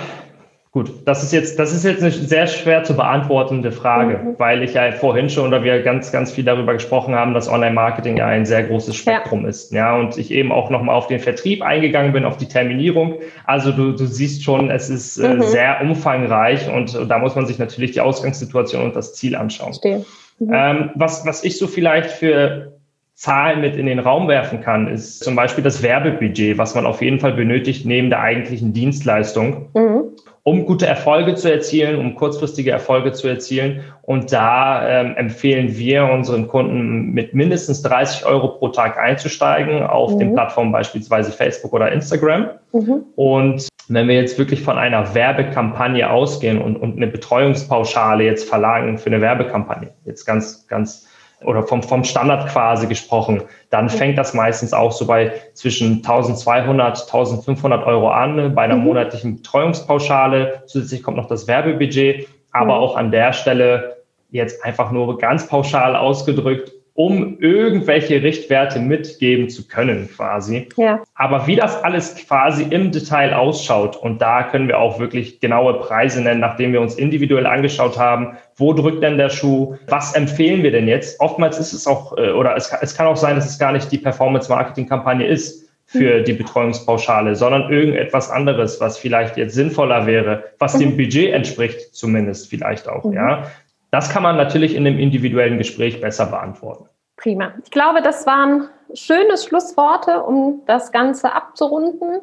Gut, 0.72 1.02
das 1.04 1.24
ist 1.24 1.32
jetzt, 1.32 1.58
das 1.58 1.72
ist 1.72 1.84
jetzt 1.84 2.00
eine 2.00 2.12
sehr 2.12 2.46
schwer 2.46 2.84
zu 2.84 2.94
beantwortende 2.94 3.72
Frage, 3.72 4.18
mhm. 4.18 4.34
weil 4.38 4.62
ich 4.62 4.74
ja 4.74 4.92
vorhin 4.92 5.28
schon 5.28 5.48
oder 5.48 5.64
wir 5.64 5.82
ganz, 5.82 6.12
ganz 6.12 6.30
viel 6.30 6.44
darüber 6.44 6.74
gesprochen 6.74 7.12
haben, 7.12 7.34
dass 7.34 7.48
Online-Marketing 7.48 8.16
ja 8.16 8.26
ein 8.26 8.46
sehr 8.46 8.62
großes 8.62 8.94
Spektrum 8.94 9.42
ja. 9.42 9.48
ist. 9.48 9.72
Ja, 9.72 9.96
und 9.96 10.16
ich 10.16 10.30
eben 10.30 10.52
auch 10.52 10.70
nochmal 10.70 10.94
auf 10.94 11.08
den 11.08 11.18
Vertrieb 11.18 11.62
eingegangen 11.62 12.12
bin, 12.12 12.24
auf 12.24 12.36
die 12.36 12.46
Terminierung. 12.46 13.16
Also 13.46 13.72
du, 13.72 13.90
du 13.90 14.06
siehst 14.06 14.44
schon, 14.44 14.70
es 14.70 14.88
ist 14.90 15.18
äh, 15.18 15.34
mhm. 15.34 15.42
sehr 15.42 15.80
umfangreich 15.80 16.70
und 16.72 16.96
da 17.08 17.18
muss 17.18 17.34
man 17.34 17.46
sich 17.46 17.58
natürlich 17.58 17.90
die 17.90 18.00
Ausgangssituation 18.00 18.84
und 18.84 18.94
das 18.94 19.14
Ziel 19.14 19.34
anschauen. 19.34 19.76
Mhm. 19.82 20.52
Ähm, 20.52 20.90
was, 20.94 21.26
was 21.26 21.42
ich 21.42 21.58
so 21.58 21.66
vielleicht 21.66 22.12
für 22.12 22.79
Zahlen 23.20 23.60
mit 23.60 23.76
in 23.76 23.84
den 23.84 23.98
Raum 23.98 24.28
werfen 24.28 24.62
kann, 24.62 24.88
ist 24.88 25.22
zum 25.22 25.36
Beispiel 25.36 25.62
das 25.62 25.82
Werbebudget, 25.82 26.56
was 26.56 26.74
man 26.74 26.86
auf 26.86 27.02
jeden 27.02 27.20
Fall 27.20 27.34
benötigt 27.34 27.84
neben 27.84 28.08
der 28.08 28.20
eigentlichen 28.20 28.72
Dienstleistung. 28.72 29.68
Mhm 29.74 30.16
um 30.42 30.64
gute 30.64 30.86
Erfolge 30.86 31.34
zu 31.34 31.52
erzielen, 31.52 31.98
um 31.98 32.14
kurzfristige 32.14 32.70
Erfolge 32.70 33.12
zu 33.12 33.28
erzielen. 33.28 33.84
Und 34.02 34.32
da 34.32 34.88
ähm, 34.88 35.14
empfehlen 35.16 35.76
wir 35.76 36.06
unseren 36.06 36.48
Kunden 36.48 37.12
mit 37.12 37.34
mindestens 37.34 37.82
30 37.82 38.24
Euro 38.24 38.48
pro 38.48 38.68
Tag 38.68 38.98
einzusteigen 38.98 39.82
auf 39.82 40.14
mhm. 40.14 40.18
den 40.18 40.34
Plattformen 40.34 40.72
beispielsweise 40.72 41.30
Facebook 41.30 41.72
oder 41.72 41.92
Instagram. 41.92 42.48
Mhm. 42.72 43.04
Und 43.16 43.68
wenn 43.88 44.08
wir 44.08 44.14
jetzt 44.14 44.38
wirklich 44.38 44.62
von 44.62 44.78
einer 44.78 45.14
Werbekampagne 45.14 46.08
ausgehen 46.08 46.60
und, 46.60 46.76
und 46.76 46.96
eine 46.96 47.08
Betreuungspauschale 47.08 48.24
jetzt 48.24 48.48
verlangen 48.48 48.96
für 48.96 49.10
eine 49.10 49.20
Werbekampagne, 49.20 49.90
jetzt 50.06 50.24
ganz, 50.24 50.66
ganz 50.68 51.06
oder 51.44 51.62
vom, 51.62 51.82
vom 51.82 52.04
Standard 52.04 52.48
quasi 52.48 52.86
gesprochen, 52.86 53.42
dann 53.70 53.88
fängt 53.88 54.18
das 54.18 54.34
meistens 54.34 54.72
auch 54.72 54.92
so 54.92 55.06
bei 55.06 55.32
zwischen 55.54 55.96
1200, 55.96 57.00
1500 57.00 57.86
Euro 57.86 58.10
an 58.10 58.54
bei 58.54 58.62
einer 58.62 58.76
mhm. 58.76 58.84
monatlichen 58.84 59.36
Betreuungspauschale. 59.36 60.62
Zusätzlich 60.66 61.02
kommt 61.02 61.16
noch 61.16 61.28
das 61.28 61.46
Werbebudget, 61.46 62.28
aber 62.52 62.76
mhm. 62.76 62.82
auch 62.82 62.96
an 62.96 63.10
der 63.10 63.32
Stelle 63.32 63.96
jetzt 64.30 64.64
einfach 64.64 64.90
nur 64.90 65.18
ganz 65.18 65.46
pauschal 65.46 65.96
ausgedrückt 65.96 66.72
um 66.94 67.38
irgendwelche 67.38 68.22
Richtwerte 68.22 68.78
mitgeben 68.78 69.48
zu 69.48 69.68
können 69.68 70.08
quasi. 70.14 70.68
Ja. 70.76 71.02
Aber 71.14 71.46
wie 71.46 71.56
das 71.56 71.82
alles 71.82 72.14
quasi 72.16 72.64
im 72.64 72.92
Detail 72.92 73.32
ausschaut, 73.32 73.96
und 73.96 74.20
da 74.20 74.42
können 74.42 74.68
wir 74.68 74.78
auch 74.78 74.98
wirklich 74.98 75.40
genaue 75.40 75.74
Preise 75.74 76.20
nennen, 76.22 76.40
nachdem 76.40 76.72
wir 76.72 76.80
uns 76.80 76.94
individuell 76.96 77.46
angeschaut 77.46 77.98
haben, 77.98 78.36
wo 78.56 78.72
drückt 78.72 79.02
denn 79.02 79.18
der 79.18 79.30
Schuh, 79.30 79.76
was 79.88 80.14
empfehlen 80.14 80.62
wir 80.62 80.72
denn 80.72 80.88
jetzt? 80.88 81.20
Oftmals 81.20 81.58
ist 81.58 81.72
es 81.72 81.86
auch, 81.86 82.16
äh, 82.18 82.32
oder 82.32 82.56
es, 82.56 82.72
es 82.80 82.94
kann 82.94 83.06
auch 83.06 83.16
sein, 83.16 83.36
dass 83.36 83.48
es 83.48 83.58
gar 83.58 83.72
nicht 83.72 83.90
die 83.92 83.98
Performance-Marketing-Kampagne 83.98 85.26
ist. 85.26 85.68
für 85.90 86.22
die 86.22 86.34
Betreuungspauschale, 86.34 87.34
sondern 87.34 87.68
irgendetwas 87.68 88.30
anderes, 88.30 88.80
was 88.80 88.96
vielleicht 88.96 89.36
jetzt 89.36 89.56
sinnvoller 89.56 90.06
wäre, 90.06 90.44
was 90.60 90.78
dem 90.78 90.92
mhm. 90.92 90.96
Budget 90.98 91.32
entspricht, 91.32 91.92
zumindest 91.96 92.48
vielleicht 92.48 92.88
auch, 92.88 93.02
mhm. 93.02 93.14
ja. 93.14 93.46
Das 93.90 94.10
kann 94.10 94.22
man 94.22 94.36
natürlich 94.36 94.74
in 94.74 94.86
einem 94.86 94.98
individuellen 94.98 95.58
Gespräch 95.58 96.00
besser 96.00 96.26
beantworten. 96.26 96.88
Prima. 97.16 97.52
Ich 97.64 97.70
glaube, 97.70 98.02
das 98.02 98.26
waren 98.26 98.68
schöne 98.94 99.36
Schlussworte, 99.36 100.22
um 100.22 100.62
das 100.66 100.92
Ganze 100.92 101.32
abzurunden. 101.32 102.20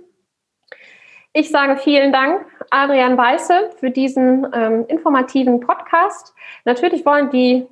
Ich 1.34 1.52
sage 1.52 1.78
vielen 1.78 2.12
Dank, 2.12 2.46
Adrian 2.72 3.18
Weiße, 3.18 3.70
für 3.80 3.92
diesen 3.92 4.48
ähm, 4.54 4.86
informativen 4.88 5.60
Podcast. 5.60 6.34
Natürlich 6.66 7.06
wollen 7.06 7.30
die 7.30 7.68